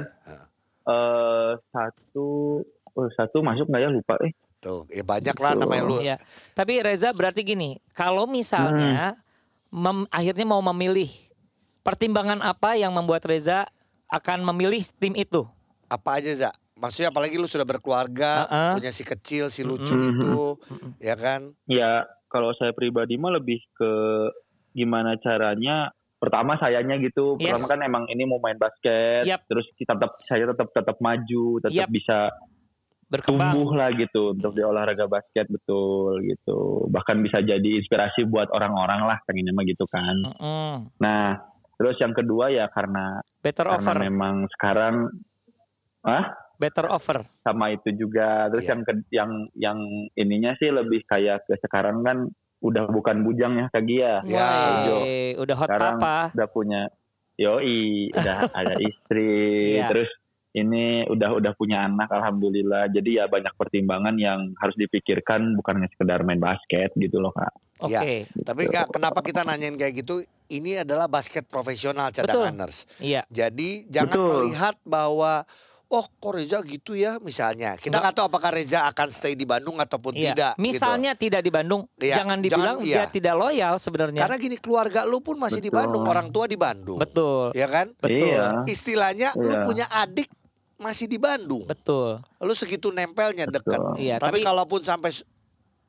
eh 0.87 1.50
satu 1.68 2.29
oh, 2.94 3.09
satu 3.12 3.42
masuk 3.42 3.66
nggak 3.66 3.83
ya 3.83 3.90
lupa 3.90 4.14
eh 4.22 4.33
Gitu. 4.57 4.88
Ya 4.90 5.05
banyak 5.05 5.37
lah 5.37 5.52
namanya 5.55 5.83
lu. 5.85 5.96
Iya. 6.00 6.16
Tapi 6.50 6.81
Reza 6.81 7.12
berarti 7.12 7.44
gini, 7.44 7.76
kalau 7.92 8.24
misalnya 8.24 9.14
mem- 9.68 10.09
akhirnya 10.09 10.42
mau 10.42 10.64
memilih 10.64 11.07
pertimbangan 11.85 12.40
apa 12.40 12.74
yang 12.74 12.90
membuat 12.90 13.22
Reza 13.22 13.68
akan 14.09 14.42
memilih 14.42 14.81
tim 14.96 15.12
itu? 15.12 15.44
Apa 15.87 16.18
aja 16.18 16.33
Za? 16.35 16.50
Maksudnya 16.76 17.08
apalagi 17.08 17.40
lu 17.40 17.48
sudah 17.48 17.64
berkeluarga, 17.64 18.44
Heeh. 18.44 18.72
punya 18.76 18.92
si 18.92 19.00
kecil, 19.00 19.48
si 19.48 19.64
lucu 19.64 19.96
Mm-mm. 19.96 20.12
itu, 20.12 20.38
ya 21.00 21.16
kan? 21.16 21.56
Ya 21.64 22.04
kalau 22.28 22.52
saya 22.52 22.76
pribadi 22.76 23.16
mah 23.16 23.32
lebih 23.40 23.64
ke 23.72 23.92
gimana 24.76 25.16
caranya. 25.16 25.88
Pertama 26.16 26.56
sayanya 26.60 26.96
gitu. 27.00 27.36
Yes. 27.40 27.56
Pertama 27.56 27.64
kan 27.68 27.80
emang 27.84 28.04
ini 28.12 28.28
mau 28.28 28.40
main 28.40 28.56
basket. 28.60 29.24
Yap. 29.24 29.48
Terus 29.48 29.68
kita 29.76 29.96
tetap 29.96 30.20
saya 30.28 30.44
tetap 30.48 30.68
tetap 30.72 30.96
maju, 31.00 31.60
tetap 31.64 31.88
Yap. 31.88 31.88
bisa 31.92 32.18
Berkembang. 33.06 33.54
tumbuh 33.54 33.70
lah 33.78 33.92
gitu 33.94 34.32
untuk 34.34 34.52
di 34.52 34.64
olahraga 34.64 35.06
basket 35.08 35.48
betul 35.48 36.20
gitu. 36.24 36.88
Bahkan 36.92 37.16
bisa 37.24 37.40
jadi 37.40 37.80
inspirasi 37.80 38.28
buat 38.28 38.52
orang-orang 38.52 39.04
lah 39.04 39.16
pengennya 39.24 39.52
mah 39.56 39.64
gitu 39.64 39.84
kan. 39.88 40.16
Mm-mm. 40.24 40.92
Nah, 41.00 41.40
terus 41.80 41.96
yang 42.00 42.12
kedua 42.12 42.52
ya 42.52 42.68
karena 42.72 43.20
Better 43.40 43.64
karena 43.64 43.80
offer, 43.80 43.96
memang 44.00 44.34
sekarang 44.56 44.94
ah 46.04 46.32
better 46.56 46.86
offer. 46.86 47.22
sama 47.40 47.70
itu 47.70 47.92
juga. 47.92 48.48
Terus 48.48 48.64
Iya. 48.64 48.70
yang 48.70 48.80
ke- 48.82 49.08
yang 49.10 49.30
yang 49.54 49.78
ininya 50.12 50.52
sih 50.56 50.68
lebih 50.68 51.04
kayak 51.04 51.44
ke 51.44 51.54
sekarang 51.58 52.00
kan 52.00 52.26
udah 52.58 52.88
bukan 52.88 53.22
bujang 53.22 53.54
ya 53.54 53.66
Kak 53.68 53.84
Gia. 53.84 54.14
Ya. 54.24 54.48
Woi, 54.90 55.36
udah 55.36 55.56
hot 55.56 55.68
Sekarang 55.68 55.96
papa. 55.96 56.18
udah 56.32 56.48
punya 56.48 56.80
yoi, 57.34 58.08
udah 58.10 58.36
ada 58.60 58.74
istri, 58.78 59.76
Iya. 59.76 59.88
terus 59.88 60.08
ini 60.50 61.04
udah 61.04 61.36
udah 61.36 61.52
punya 61.52 61.84
anak 61.84 62.08
alhamdulillah. 62.08 62.88
Jadi 62.88 63.10
ya 63.14 63.28
banyak 63.28 63.52
pertimbangan 63.54 64.16
yang 64.16 64.56
harus 64.56 64.72
dipikirkan 64.74 65.52
bukan 65.52 65.78
hanya 65.78 65.90
sekedar 65.90 66.24
main 66.24 66.40
basket 66.40 66.96
gitu 66.96 67.20
loh 67.20 67.28
Kak. 67.30 67.52
Oke. 67.78 67.92
Ya. 68.24 68.24
Tapi 68.42 68.62
Kak, 68.66 68.88
kenapa 68.88 69.20
kita 69.20 69.44
nanyain 69.44 69.76
kayak 69.76 69.92
gitu? 69.94 70.24
Ini 70.48 70.80
adalah 70.80 71.06
basket 71.06 71.44
profesional 71.44 72.08
cadanganers. 72.08 72.88
Iya. 72.96 73.28
Jadi 73.28 73.84
jangan 73.86 74.16
Betul. 74.16 74.28
melihat 74.40 74.74
bahwa 74.80 75.44
oh 75.87 76.03
kok 76.03 76.33
Reza 76.35 76.59
gitu 76.61 76.92
ya 76.92 77.18
misalnya. 77.18 77.79
Kita 77.79 77.99
nggak 77.99 78.14
tahu 78.14 78.27
apakah 78.27 78.51
Reza 78.51 78.87
akan 78.87 79.09
stay 79.09 79.33
di 79.33 79.46
Bandung 79.46 79.79
ataupun 79.79 80.12
Iya. 80.12 80.35
tidak. 80.35 80.53
gitu. 80.55 80.62
Misalnya 80.66 81.11
tidak 81.14 81.40
di 81.40 81.51
Bandung, 81.51 81.87
Iya, 81.96 82.16
jangan 82.18 82.38
dibilang 82.42 82.79
jangan- 82.83 82.88
iya. 82.90 82.96
dia 82.96 83.07
tidak 83.09 83.35
loyal 83.35 83.75
sebenarnya. 83.77 84.20
Karena 84.20 84.37
gini 84.37 84.57
keluarga 84.57 85.01
lu 85.03 85.22
pun 85.22 85.37
masih 85.37 85.59
di 85.59 85.68
Betul. 85.68 85.79
Bandung, 85.79 86.05
orang 86.05 86.27
tua 86.29 86.44
di 86.44 86.59
Bandung. 86.59 86.99
Betul. 86.99 87.55
Ya 87.55 87.66
kan? 87.66 87.94
Betul. 87.96 88.35
Iya. 88.35 88.66
Istilahnya 88.66 89.29
lu 89.35 89.46
Iya. 89.49 89.62
punya 89.62 89.87
adik 89.87 90.27
masih 90.77 91.07
di 91.07 91.16
Bandung. 91.16 91.64
Betul. 91.64 92.18
Lu 92.37 92.53
segitu 92.53 92.90
nempelnya 92.90 93.46
dekat. 93.46 93.79
Iya, 93.96 94.18
tapi, 94.18 94.40
tapi- 94.40 94.44
kalaupun 94.44 94.83
sampai 94.83 95.14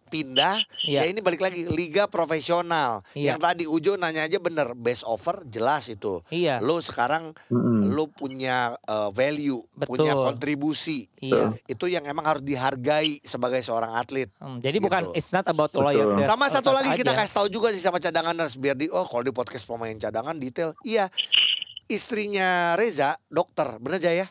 pindah, 0.08 0.58
Iya. 0.82 1.04
ya 1.04 1.12
ini 1.12 1.20
balik 1.20 1.44
lagi 1.44 1.68
liga 1.68 2.08
profesional. 2.08 3.04
Iya. 3.12 3.36
Yang 3.36 3.40
tadi 3.44 3.64
Ujo 3.68 3.94
nanya 3.96 4.24
aja 4.24 4.40
bener, 4.40 4.72
best 4.74 5.04
offer 5.04 5.44
jelas 5.44 5.88
itu. 5.88 6.24
Iya. 6.28 6.64
Lu 6.64 6.80
sekarang 6.80 7.36
Mm-mm. 7.52 7.92
lu 7.92 8.08
punya 8.08 8.74
uh, 8.84 9.12
value, 9.12 9.60
Betul. 9.76 10.02
punya 10.02 10.16
kontribusi. 10.16 11.12
Iya. 11.20 11.54
Itu 11.68 11.86
yang 11.86 12.08
emang 12.08 12.24
harus 12.24 12.42
dihargai 12.42 13.20
sebagai 13.22 13.60
seorang 13.60 13.94
atlet. 13.94 14.32
Hmm, 14.40 14.58
jadi 14.58 14.80
Gitu. 14.80 14.88
bukan 14.88 15.12
it's 15.12 15.30
not 15.30 15.44
about 15.46 15.70
loyalty. 15.72 16.24
Sama 16.24 16.48
satu 16.48 16.72
lagi 16.72 16.96
kita 16.96 17.12
aja. 17.12 17.22
kasih 17.22 17.34
tahu 17.36 17.48
juga 17.52 17.70
sih 17.70 17.84
sama 17.84 18.00
cadanganers 18.00 18.56
biar 18.56 18.74
di 18.74 18.88
oh 18.88 19.04
kalau 19.04 19.22
di 19.22 19.32
podcast 19.32 19.68
pemain 19.68 19.94
cadangan 19.94 20.34
detail. 20.34 20.72
Iya. 20.82 21.12
Istrinya 21.86 22.76
Reza 22.76 23.16
dokter, 23.28 23.80
bener 23.80 24.00
aja 24.00 24.12
ya? 24.12 24.28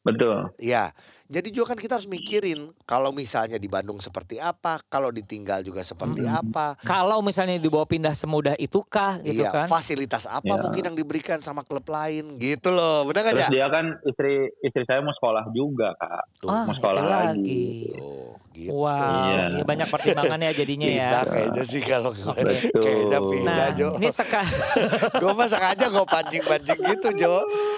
Betul. 0.00 0.54
Iya. 0.56 0.94
Jadi 1.28 1.48
juga 1.50 1.66
kan 1.68 1.78
kita 1.78 1.94
harus 1.94 2.06
mikirin 2.06 2.70
kalau 2.82 3.10
misalnya 3.10 3.56
di 3.56 3.66
Bandung 3.66 3.98
seperti 3.98 4.38
apa, 4.38 4.78
kalau 4.86 5.10
ditinggal 5.10 5.60
juga 5.60 5.82
seperti 5.82 6.22
apa. 6.22 6.78
Kalau 6.80 7.18
misalnya 7.18 7.56
dibawa 7.56 7.82
pindah 7.82 8.12
semudah 8.12 8.54
itukah 8.56 9.18
gitu 9.20 9.42
iya, 9.42 9.50
kan? 9.50 9.66
fasilitas 9.66 10.24
apa 10.24 10.46
Iya. 10.48 10.60
mungkin 10.60 10.82
yang 10.84 10.96
diberikan 10.96 11.38
sama 11.38 11.60
klub 11.60 11.82
lain 11.84 12.38
gitu 12.38 12.70
loh. 12.70 13.02
Bener 13.04 13.22
gak 13.22 13.34
Terus 13.34 13.42
ya? 13.42 13.50
dia 13.52 13.66
kan 13.68 13.84
istri 14.02 14.34
istri 14.60 14.82
saya 14.84 15.00
mau 15.00 15.10
sekolah 15.12 15.44
juga 15.50 15.92
kak. 15.94 16.24
Tuh, 16.38 16.48
Ah, 16.48 16.62
mau 16.62 16.70
itu 16.70 16.78
sekolah 16.78 17.02
lagi. 17.02 17.18
lagi. 17.26 17.66
tuh, 17.90 18.30
gitu. 18.52 18.72
Wow, 18.72 18.96
Iya. 19.26 19.44
ya 19.52 19.64
banyak 19.64 19.88
pertimbangannya 19.90 20.50
jadinya 20.50 20.86
ya. 20.86 20.94
Pindah 20.96 21.22
kayaknya 21.26 21.64
sih 21.66 21.82
kalau 21.82 22.10
gue. 22.10 22.34
Betul. 22.38 22.80
Kayaknya 22.80 23.18
pindah 23.20 23.54
Nah, 23.58 23.68
Jo. 23.72 23.88
ini 23.96 24.08
sekarang 24.08 24.48
gue 25.22 25.32
mah 25.32 25.46
sengaja 25.46 25.86
gue 25.86 26.04
pancing-pancing 26.06 26.80
gitu 26.86 27.08
Jo. 27.18 27.34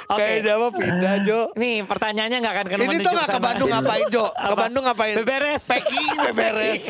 Oke. 0.06 0.18
Kayaknya 0.18 0.54
mah 0.54 0.70
pindah 0.70 1.14
Jo. 1.20 1.40
nih 1.54 1.82
pertanyaannya 1.82 2.38
nggak 2.38 2.54
akan 2.54 2.66
kena 2.68 2.82
Ini 2.84 2.96
tuh 3.00 3.11
gak 3.11 3.28
ke. 3.38 3.44
Bandung 3.46 3.68
ngapain 3.70 4.07
Jo? 4.09 4.24
Ke 4.29 4.51
Apa? 4.51 4.57
Bandung 4.66 4.85
ngapain? 4.85 5.14
Beberes. 5.16 5.62
Packing 5.64 6.12
beberes. 6.27 6.83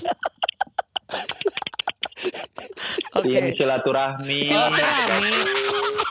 Oke. 3.14 3.30
Ini 3.30 3.50
silaturahmi. 3.54 4.38
Silaturahmi. 4.42 5.32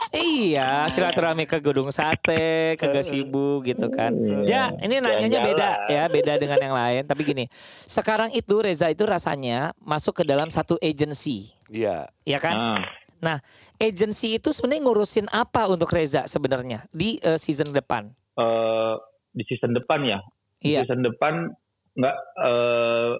Iya, 0.08 0.88
silaturahmi 0.88 1.44
ke 1.44 1.60
Gedung 1.60 1.92
Sate, 1.92 2.74
ke 2.74 2.86
Gasibu 2.88 3.60
gitu 3.60 3.92
kan. 3.92 4.16
Ya, 4.48 4.72
ini 4.80 4.98
nanyanya 4.98 5.40
beda 5.44 5.68
ya, 5.86 6.08
beda 6.08 6.40
dengan 6.40 6.58
yang 6.58 6.74
lain. 6.74 7.02
Tapi 7.04 7.22
gini, 7.22 7.44
sekarang 7.84 8.32
itu 8.32 8.56
Reza 8.58 8.88
itu 8.88 9.04
rasanya 9.04 9.76
masuk 9.78 10.16
ke 10.16 10.24
dalam 10.24 10.48
satu 10.48 10.80
agency, 10.80 11.52
Iya. 11.68 12.08
ya 12.24 12.38
kan? 12.40 12.56
Ah, 12.56 12.82
Nah, 13.18 13.42
agency 13.76 14.38
itu 14.38 14.54
sebenarnya 14.54 14.86
ngurusin 14.86 15.26
apa 15.28 15.66
untuk 15.66 15.90
Reza 15.90 16.24
sebenarnya 16.24 16.86
di 16.88 17.18
eh, 17.18 17.34
season 17.34 17.74
depan? 17.74 18.08
eh, 18.38 18.94
di 19.30 19.42
season 19.44 19.72
depan 19.72 20.00
ya. 20.02 20.18
Di 20.58 20.74
Iya. 20.74 20.84
season 20.84 21.02
depan 21.02 21.50
nggak 21.94 22.16
eh 22.38 23.10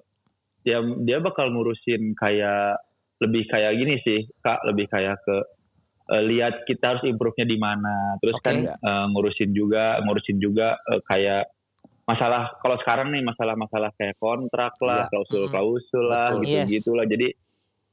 dia 0.59 0.79
dia 1.01 1.17
bakal 1.19 1.51
ngurusin 1.51 2.13
kayak 2.13 2.79
lebih 3.19 3.43
kayak 3.47 3.75
gini 3.75 3.95
sih 3.99 4.19
kak 4.39 4.59
lebih 4.63 4.87
kayak 4.87 5.19
ke 5.23 5.37
eh, 6.09 6.23
lihat 6.25 6.63
kita 6.63 6.95
harus 6.95 7.03
improve-nya 7.03 7.43
di 7.43 7.55
mana 7.55 8.15
terus 8.19 8.39
Oke. 8.39 8.45
kan 8.47 8.57
eh, 8.67 9.05
ngurusin 9.11 9.51
juga 9.51 9.99
ngurusin 10.03 10.39
juga 10.39 10.75
eh, 10.85 11.01
kayak 11.03 11.47
masalah 12.03 12.57
kalau 12.57 12.73
sekarang 12.79 13.11
nih 13.11 13.21
masalah-masalah 13.21 13.93
kayak 13.95 14.17
kontrak 14.17 14.73
lah 14.81 15.05
Iya. 15.05 15.09
klausul-klausul 15.11 16.03
lah 16.07 16.27
Betul. 16.31 16.41
gitu 16.41 16.55
Yes. 16.55 16.69
gitulah 16.73 17.05
jadi 17.05 17.27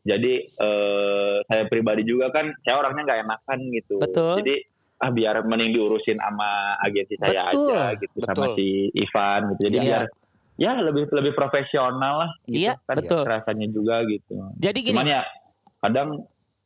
jadi 0.06 0.32
eh, 0.46 1.36
saya 1.44 1.62
pribadi 1.66 2.02
juga 2.02 2.30
kan 2.30 2.50
saya 2.62 2.78
orangnya 2.78 3.02
nggak 3.04 3.20
enakan 3.26 3.58
gitu 3.74 3.96
Betul. 3.98 4.34
jadi 4.40 4.56
ah 4.96 5.10
biar 5.10 5.44
mending 5.44 5.72
diurusin 5.72 6.16
sama 6.16 6.80
agensi 6.80 7.14
saya 7.16 7.52
Betul. 7.52 7.76
aja 7.76 8.00
gitu 8.00 8.16
sama 8.22 8.32
Betul. 8.42 8.54
si 8.56 8.66
Ivan 8.92 9.40
gitu 9.52 9.60
jadi 9.62 9.76
Iya. 9.76 9.84
biar 9.84 10.02
ya 10.56 10.72
lebih 10.80 11.04
lebih 11.10 11.32
profesional 11.32 12.14
lah 12.18 12.30
gitu 12.44 12.64
Iya, 12.64 12.80
kan 12.82 12.96
betul. 12.96 13.22
rasanya 13.22 13.66
juga 13.68 14.00
gitu 14.04 14.32
Jadi 14.56 14.78
gini, 14.80 14.90
cuman 14.90 15.06
ya 15.06 15.20
kadang 15.78 16.08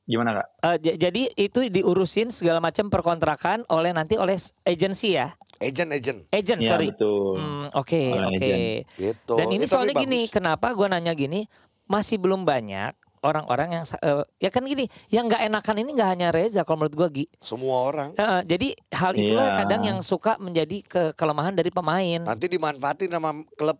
gimana 0.07 0.31
kak 0.33 0.47
eh, 0.61 0.77
j- 0.81 0.99
jadi 1.01 1.23
itu 1.35 1.61
diurusin 1.69 2.31
segala 2.31 2.59
macam 2.59 2.87
perkontrakan 2.87 3.67
oleh 3.67 3.91
nanti 3.91 4.15
oleh 4.15 4.39
agency 4.63 5.15
ya, 5.15 5.35
Agent-agent 5.59 6.31
agent 6.31 6.61
Iya, 6.61 6.71
sorry. 6.71 6.89
betul 6.89 7.35
Hmm, 7.35 7.67
Oke, 7.73 8.01
oke. 8.11 8.39
agent. 8.39 8.63
gitu. 8.95 9.35
Dan 9.35 9.47
ini 9.51 9.57
Eh, 9.57 9.61
tapi 9.61 9.71
soalnya 9.71 9.95
gini, 9.97 10.21
bagus. 10.25 10.33
kenapa 10.33 10.67
gue 10.71 10.87
nanya 10.87 11.13
gini? 11.13 11.45
Masih 11.85 12.17
belum 12.17 12.43
banyak 12.43 12.95
orang-orang 13.21 13.69
yang 13.73 13.85
eh, 13.85 14.25
ya 14.39 14.49
kan 14.49 14.63
gini, 14.63 14.85
yang 15.09 15.27
nggak 15.27 15.45
enakan 15.47 15.77
ini 15.79 15.91
nggak 15.93 16.11
hanya 16.11 16.29
Reza 16.31 16.63
kalau 16.63 16.81
menurut 16.81 16.97
gue 16.97 17.09
Gi. 17.15 17.27
Semua 17.39 17.87
orang 17.87 18.09
Eh, 18.13 18.41
jadi 18.47 18.69
hal 18.91 19.13
itulah 19.15 19.47
Iya. 19.47 19.57
kadang 19.61 19.83
yang 19.85 19.99
suka 20.01 20.37
menjadi 20.37 20.77
ke 20.83 21.03
kelemahan 21.15 21.53
dari 21.53 21.69
pemain. 21.69 22.21
nanti 22.23 22.47
dimanfaatin 22.47 23.09
sama 23.09 23.31
klub 23.53 23.77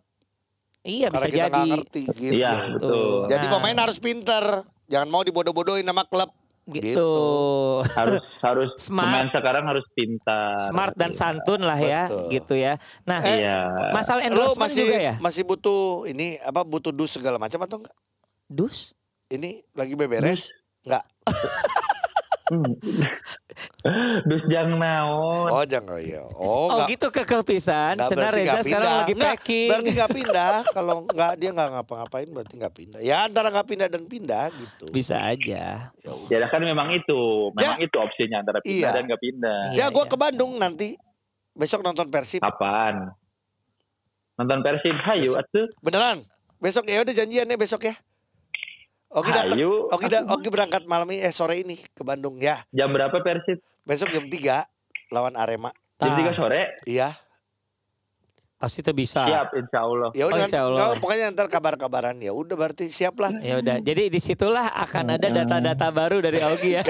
Iya 0.81 1.09
karena 1.09 1.17
bisa 1.19 1.29
kita 1.31 1.45
jadi. 1.47 1.61
ngerti 1.67 2.01
gitu. 2.11 2.33
iya 2.33 2.51
betul 2.71 3.25
Jadi 3.27 3.45
Nah. 3.45 3.51
pemain 3.51 3.77
harus 3.79 3.97
pinter, 3.97 4.43
jangan 4.87 5.07
mau 5.07 5.21
dibodoh-bodohin 5.21 5.83
sama 5.83 6.05
klub. 6.05 6.29
Gitu. 6.63 6.93
Gitu. 6.93 7.11
harus 7.91 8.21
harus 8.39 8.69
Smart. 8.85 9.09
pemain 9.09 9.27
sekarang 9.27 9.65
harus 9.65 9.81
pintar 9.91 10.61
Smart 10.63 10.93
dan 10.93 11.09
Iya. 11.09 11.17
santun 11.17 11.61
lah 11.61 11.75
ya, 11.75 12.05
Betul. 12.05 12.29
gitu 12.31 12.53
ya. 12.55 12.73
Nah, 13.03 13.17
iya 13.19 13.57
masalah 13.91 14.21
endorsement 14.21 14.69
masih 14.69 14.85
juga 14.85 14.97
ya? 15.01 15.13
masih 15.17 15.41
butuh 15.43 15.81
ini 16.05 16.37
apa 16.39 16.61
butuh 16.61 16.89
dus 16.89 17.09
segala 17.11 17.35
macam 17.35 17.57
atau 17.59 17.81
enggak? 17.81 17.97
Dus? 18.47 18.93
Ini 19.31 19.63
lagi 19.71 19.95
beberes? 19.95 20.51
Enggak. 20.83 21.03
Hmm. 22.51 22.67
dus 24.21 24.43
jang 24.45 24.75
naon 24.75 25.47
Oh, 25.47 25.63
jangan 25.63 25.95
iya. 25.97 26.19
Oh, 26.35 26.67
Oh, 26.67 26.67
enggak. 26.75 26.87
gitu 26.91 27.07
ke 27.09 27.23
kepisan. 27.23 27.95
Nah, 27.95 28.05
Cena 28.05 28.27
berarti 28.27 28.43
Reza 28.43 28.59
sekarang 28.61 28.91
lagi 28.97 29.13
Nggak, 29.13 29.23
packing. 29.31 29.69
Berarti 29.71 29.89
nggak 29.93 30.11
pindah. 30.19 30.55
Kalau 30.67 30.95
nggak 31.05 31.31
dia 31.37 31.49
nggak 31.49 31.69
ngapa-ngapain 31.71 32.27
berarti 32.27 32.53
nggak 32.57 32.75
pindah. 32.75 32.99
Ya 32.99 33.17
antara 33.23 33.47
nggak 33.49 33.67
pindah 33.67 33.87
dan 33.87 34.03
pindah 34.05 34.45
gitu. 34.51 34.85
Bisa 34.89 35.15
aja. 35.23 35.95
Ya 35.95 36.11
ya 36.29 36.47
kan 36.47 36.59
memang 36.59 36.91
itu 36.91 37.19
memang 37.53 37.79
itu 37.79 37.95
opsinya 37.95 38.37
antara 38.39 38.59
pindah 38.59 38.83
Iya. 38.83 38.89
dan 38.91 39.03
nggak 39.07 39.21
pindah 39.21 39.61
Iya, 39.71 39.77
Ya 39.77 39.85
gue 39.87 40.03
iya. 40.03 40.11
ke 40.11 40.17
Bandung 40.17 40.51
nanti. 40.57 40.89
Besok 41.51 41.79
nonton 41.81 42.07
Persib. 42.07 42.39
kapan 42.41 43.11
nonton 44.33 44.59
Persib 44.59 44.95
hayu 44.97 45.35
atuh 45.35 45.67
Beneran? 45.79 46.23
Besok 46.57 46.83
ya 46.85 46.99
udah 46.99 47.13
janjian 47.13 47.45
ya 47.45 47.55
besok 47.55 47.85
ya. 47.85 47.95
Oki 49.11 49.27
datang. 49.29 49.51
hayu 49.51 49.71
Oki, 49.87 50.07
da- 50.07 50.23
Oki 50.25 50.47
berangkat 50.47 50.83
malam 50.85 51.07
ini 51.07 51.19
eh 51.19 51.29
sore 51.29 51.59
ini 51.59 51.75
ke 51.75 52.01
Bandung 52.01 52.37
ya. 52.37 52.63
jam 52.69 52.87
berapa 52.87 53.11
Persib 53.17 53.59
Besok 53.81 54.07
jam 54.09 54.23
3 54.25 54.63
lawan 55.09 55.35
Arema. 55.35 55.75
jam. 55.97 56.15
3 56.15 56.31
sore 56.31 56.79
Iya. 56.85 57.11
Pasti 58.55 58.79
itu 58.79 58.93
bisa. 58.93 59.25
Siap 59.25 59.57
insya 59.57 59.79
Allah. 59.81 60.09
Ya 60.13 60.29
udah, 60.29 60.37
Oh, 60.37 60.45
insya 60.45 60.59
Allah. 60.61 60.77
nggak, 60.85 61.01
pokoknya 61.01 61.25
ntar 61.33 61.47
kabar-kabaran 61.49 62.13
ya. 62.15 62.29
Udah 62.29 62.53
berarti 62.53 62.87
siap 62.87 63.17
lah. 63.17 63.33
Ya 63.41 63.57
udah. 63.57 63.81
Jadi 63.81 64.07
di 64.07 64.21
situlah 64.21 64.69
akan 64.77 65.17
ada 65.17 65.27
data-data 65.27 65.89
baru 65.89 66.21
dari 66.21 66.37
Augie 66.39 66.77
ya. 66.77 66.83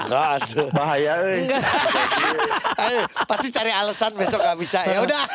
Enggak 0.00 0.46
tuh. 0.46 0.70
Bahaya 0.70 1.26
euy. 1.26 1.50
Ayo, 2.78 3.02
pasti 3.26 3.50
cari 3.50 3.74
alasan 3.74 4.14
besok 4.14 4.38
gak 4.38 4.54
bisa. 4.56 4.86
Ya 4.86 5.02
udah. 5.02 5.26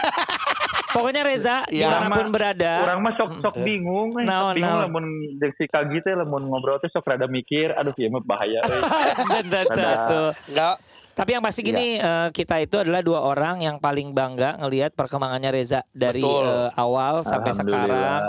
Pokoknya 0.95 1.21
Reza 1.21 1.67
Iya. 1.67 1.91
di 1.91 1.95
mana 1.99 2.07
pun 2.09 2.31
berada. 2.31 2.73
Orang 2.81 3.03
mah 3.03 3.13
sok 3.13 3.43
sok 3.43 3.55
bingung, 3.61 4.15
eh. 4.15 4.23
Sok 4.23 4.55
bingung 4.55 4.79
naon. 4.79 4.87
lamun 4.87 5.05
jeung 5.35 5.53
si 5.53 5.67
Kagi 5.67 5.99
teh 5.99 6.15
lamun 6.15 6.47
ngobrol 6.47 6.79
teh 6.79 6.87
sok 6.87 7.03
rada 7.05 7.27
mikir, 7.27 7.69
aduh 7.69 7.91
ieu 7.93 8.07
mah 8.07 8.23
bahaya 8.23 8.63
tuh. 8.65 8.79
Enggak. 10.47 10.75
Tapi 11.15 11.29
yang 11.31 11.39
pasti 11.39 11.63
gini 11.63 11.95
eh, 11.95 12.27
kita 12.29 12.59
itu 12.59 12.75
adalah 12.75 12.99
dua 12.99 13.23
orang 13.23 13.59
yang 13.59 13.75
paling 13.77 14.11
bangga 14.11 14.55
ngelihat 14.57 14.91
perkembangannya 14.93 15.47
Reza 15.49 15.83
dari 15.89 16.19
Betul. 16.19 16.43
eh, 16.43 16.69
awal 16.75 17.23
sampai 17.23 17.51
sekarang 17.51 18.19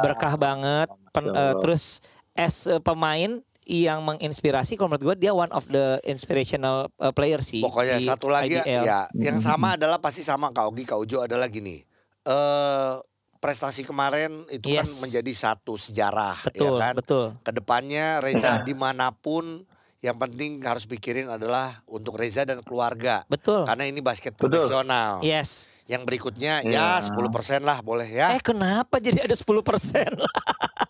berkah 0.00 0.34
banget. 0.36 0.88
Pen- 1.10 1.28
eh, 1.28 1.36
Allah. 1.52 1.60
terus 1.60 2.04
as 2.32 2.64
a 2.66 2.76
pemain 2.76 3.40
yang 3.64 3.98
menginspirasi 4.00 4.76
kalau 4.76 4.92
menurut 4.92 5.16
gue 5.16 5.26
dia 5.26 5.32
one 5.32 5.48
of 5.48 5.64
the 5.66 5.96
inspirational 6.04 6.92
eh, 6.94 7.08
player 7.10 7.40
sih. 7.40 7.64
Pokoknya 7.64 7.96
di 7.96 8.04
satu 8.04 8.28
lagi 8.28 8.52
ya, 8.52 8.62
IBL. 8.62 8.82
ya, 8.84 9.00
yang 9.16 9.40
sama 9.40 9.74
adalah 9.74 9.96
pasti 9.96 10.20
sama 10.20 10.52
Kak 10.52 10.64
Ogi, 10.66 10.84
Kak 10.84 10.98
Ujo 10.98 11.24
adalah 11.24 11.48
gini. 11.48 11.85
Eh 12.26 12.94
prestasi 13.36 13.80
kemarin 13.80 14.42
itu 14.48 14.66
kan 14.68 14.82
Yes. 14.82 14.98
menjadi 14.98 15.30
satu 15.30 15.76
sejarah 15.76 16.40
Betul, 16.42 16.66
ya 16.74 16.82
kan. 16.82 16.94
betul. 16.96 17.26
Ke 17.40 17.52
depannya 17.52 18.18
Reza 18.18 18.58
di 18.58 18.74
mana 18.74 19.12
pun 19.12 19.62
yang 19.98 20.16
penting 20.16 20.58
harus 20.60 20.82
pikirin 20.84 21.26
adalah 21.26 21.78
untuk 21.84 22.14
Reza 22.14 22.42
dan 22.42 22.58
keluarga. 22.60 23.22
Betul. 23.26 23.62
Karena 23.62 23.84
ini 23.84 24.00
basket 24.00 24.34
Betul. 24.34 24.66
profesional. 24.66 25.22
Yes. 25.22 25.70
Yang 25.84 26.02
berikutnya 26.04 26.60
Iya. 26.60 26.98
ya 26.98 27.06
10% 27.06 27.62
lah 27.62 27.78
boleh 27.80 28.08
ya. 28.08 28.34
Eh 28.34 28.42
kenapa 28.42 28.98
jadi 28.98 29.22
ada 29.22 29.36
10% 29.36 30.10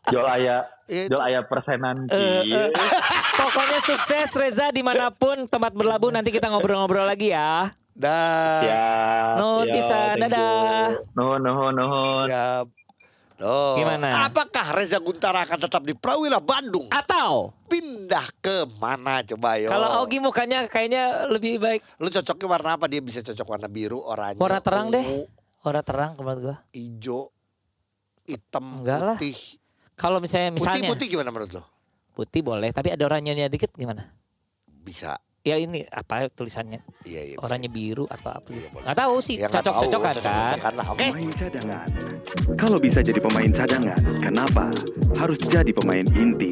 Jol 0.06 0.24
aya 0.32 0.64
Itu. 0.86 1.12
jol 1.12 1.20
aya 1.20 1.44
persenan 1.44 2.08
Eh, 2.08 2.40
kieu. 2.40 2.56
eh. 2.56 2.68
Pokoknya 3.36 3.78
sukses 3.82 4.32
Reza 4.32 4.70
di 4.70 4.80
mana 4.80 5.10
pun 5.10 5.44
tempat 5.44 5.72
berlabuh 5.72 6.08
nanti 6.08 6.30
kita 6.30 6.48
ngobrol-ngobrol 6.48 7.04
lagi 7.04 7.30
ya. 7.30 7.74
Dah. 7.96 8.60
Siap. 8.60 9.32
Nuhun 9.40 9.64
siap, 9.64 9.74
pisan, 9.74 10.14
dadah. 10.20 10.86
Nuhun 11.12 11.40
nuhun 11.40 11.72
nuhun. 11.72 12.26
Siap. 12.28 12.66
Tuh. 13.36 13.76
Gimana? 13.76 14.24
Apakah 14.24 14.72
Reza 14.72 14.96
Guntara 14.96 15.44
akan 15.44 15.58
tetap 15.58 15.82
di 15.82 15.92
Prawira 15.92 16.40
Bandung? 16.40 16.88
Atau 16.88 17.52
Pindah 17.66 18.24
ke 18.38 18.64
mana 18.76 19.20
coba 19.22 19.58
yo? 19.58 19.68
kalau 19.68 20.00
Augie 20.00 20.16
mukanya 20.16 20.64
kayaknya 20.64 21.26
lebih 21.26 21.58
baik 21.58 21.84
Lu 21.98 22.08
cocoknya 22.08 22.46
warna 22.46 22.70
apa? 22.76 22.86
Dia 22.86 23.02
bisa 23.02 23.20
cocok 23.20 23.44
warna 23.46 23.68
biru, 23.68 24.00
oranye, 24.00 24.38
warna 24.38 24.56
terang 24.56 24.88
deh. 24.88 25.02
ungu, 25.02 25.28
Warna 25.60 25.82
terang 25.82 26.10
menurut 26.14 26.38
gua. 26.40 26.56
hijau, 26.70 27.28
hitam, 28.24 28.80
Enggak 28.80 29.00
lah. 29.04 29.18
putih. 29.18 29.36
Kalau 29.92 30.16
misalnya 30.16 30.48
misalnya 30.50 30.86
Putih-putih 30.86 31.06
gimana 31.10 31.28
menurut 31.28 31.52
lo? 31.52 31.62
putih 32.12 32.40
boleh, 32.40 32.70
tapi 32.70 32.88
ada 32.88 33.04
oranyenya 33.04 33.44
dikit 33.46 33.68
gimana? 33.74 34.08
Bisa. 34.64 35.20
Ya 35.46 35.62
ini 35.62 35.86
apa 35.94 36.26
tulisannya? 36.26 36.82
Iya, 37.06 37.22
iya. 37.22 37.34
bisa. 37.38 37.46
Oranye 37.46 37.70
biru 37.70 38.10
atau 38.10 38.34
apa? 38.34 38.50
Iya. 38.50 38.66
Nggak 38.82 38.96
tahu 38.98 39.14
sih, 39.22 39.38
Ya, 39.38 39.46
tahu, 39.46 39.62
cocok-cocokan 39.62 40.14
kan. 40.18 40.74
Oke. 40.90 41.06
Pemain 41.06 41.30
cadangan. 41.38 41.86
Kalau 42.58 42.78
bisa 42.82 42.98
jadi 42.98 43.20
pemain 43.22 43.50
cadangan, 43.54 44.00
kenapa 44.18 44.64
harus 45.14 45.38
jadi 45.46 45.70
pemain 45.70 46.02
inti? 46.02 46.50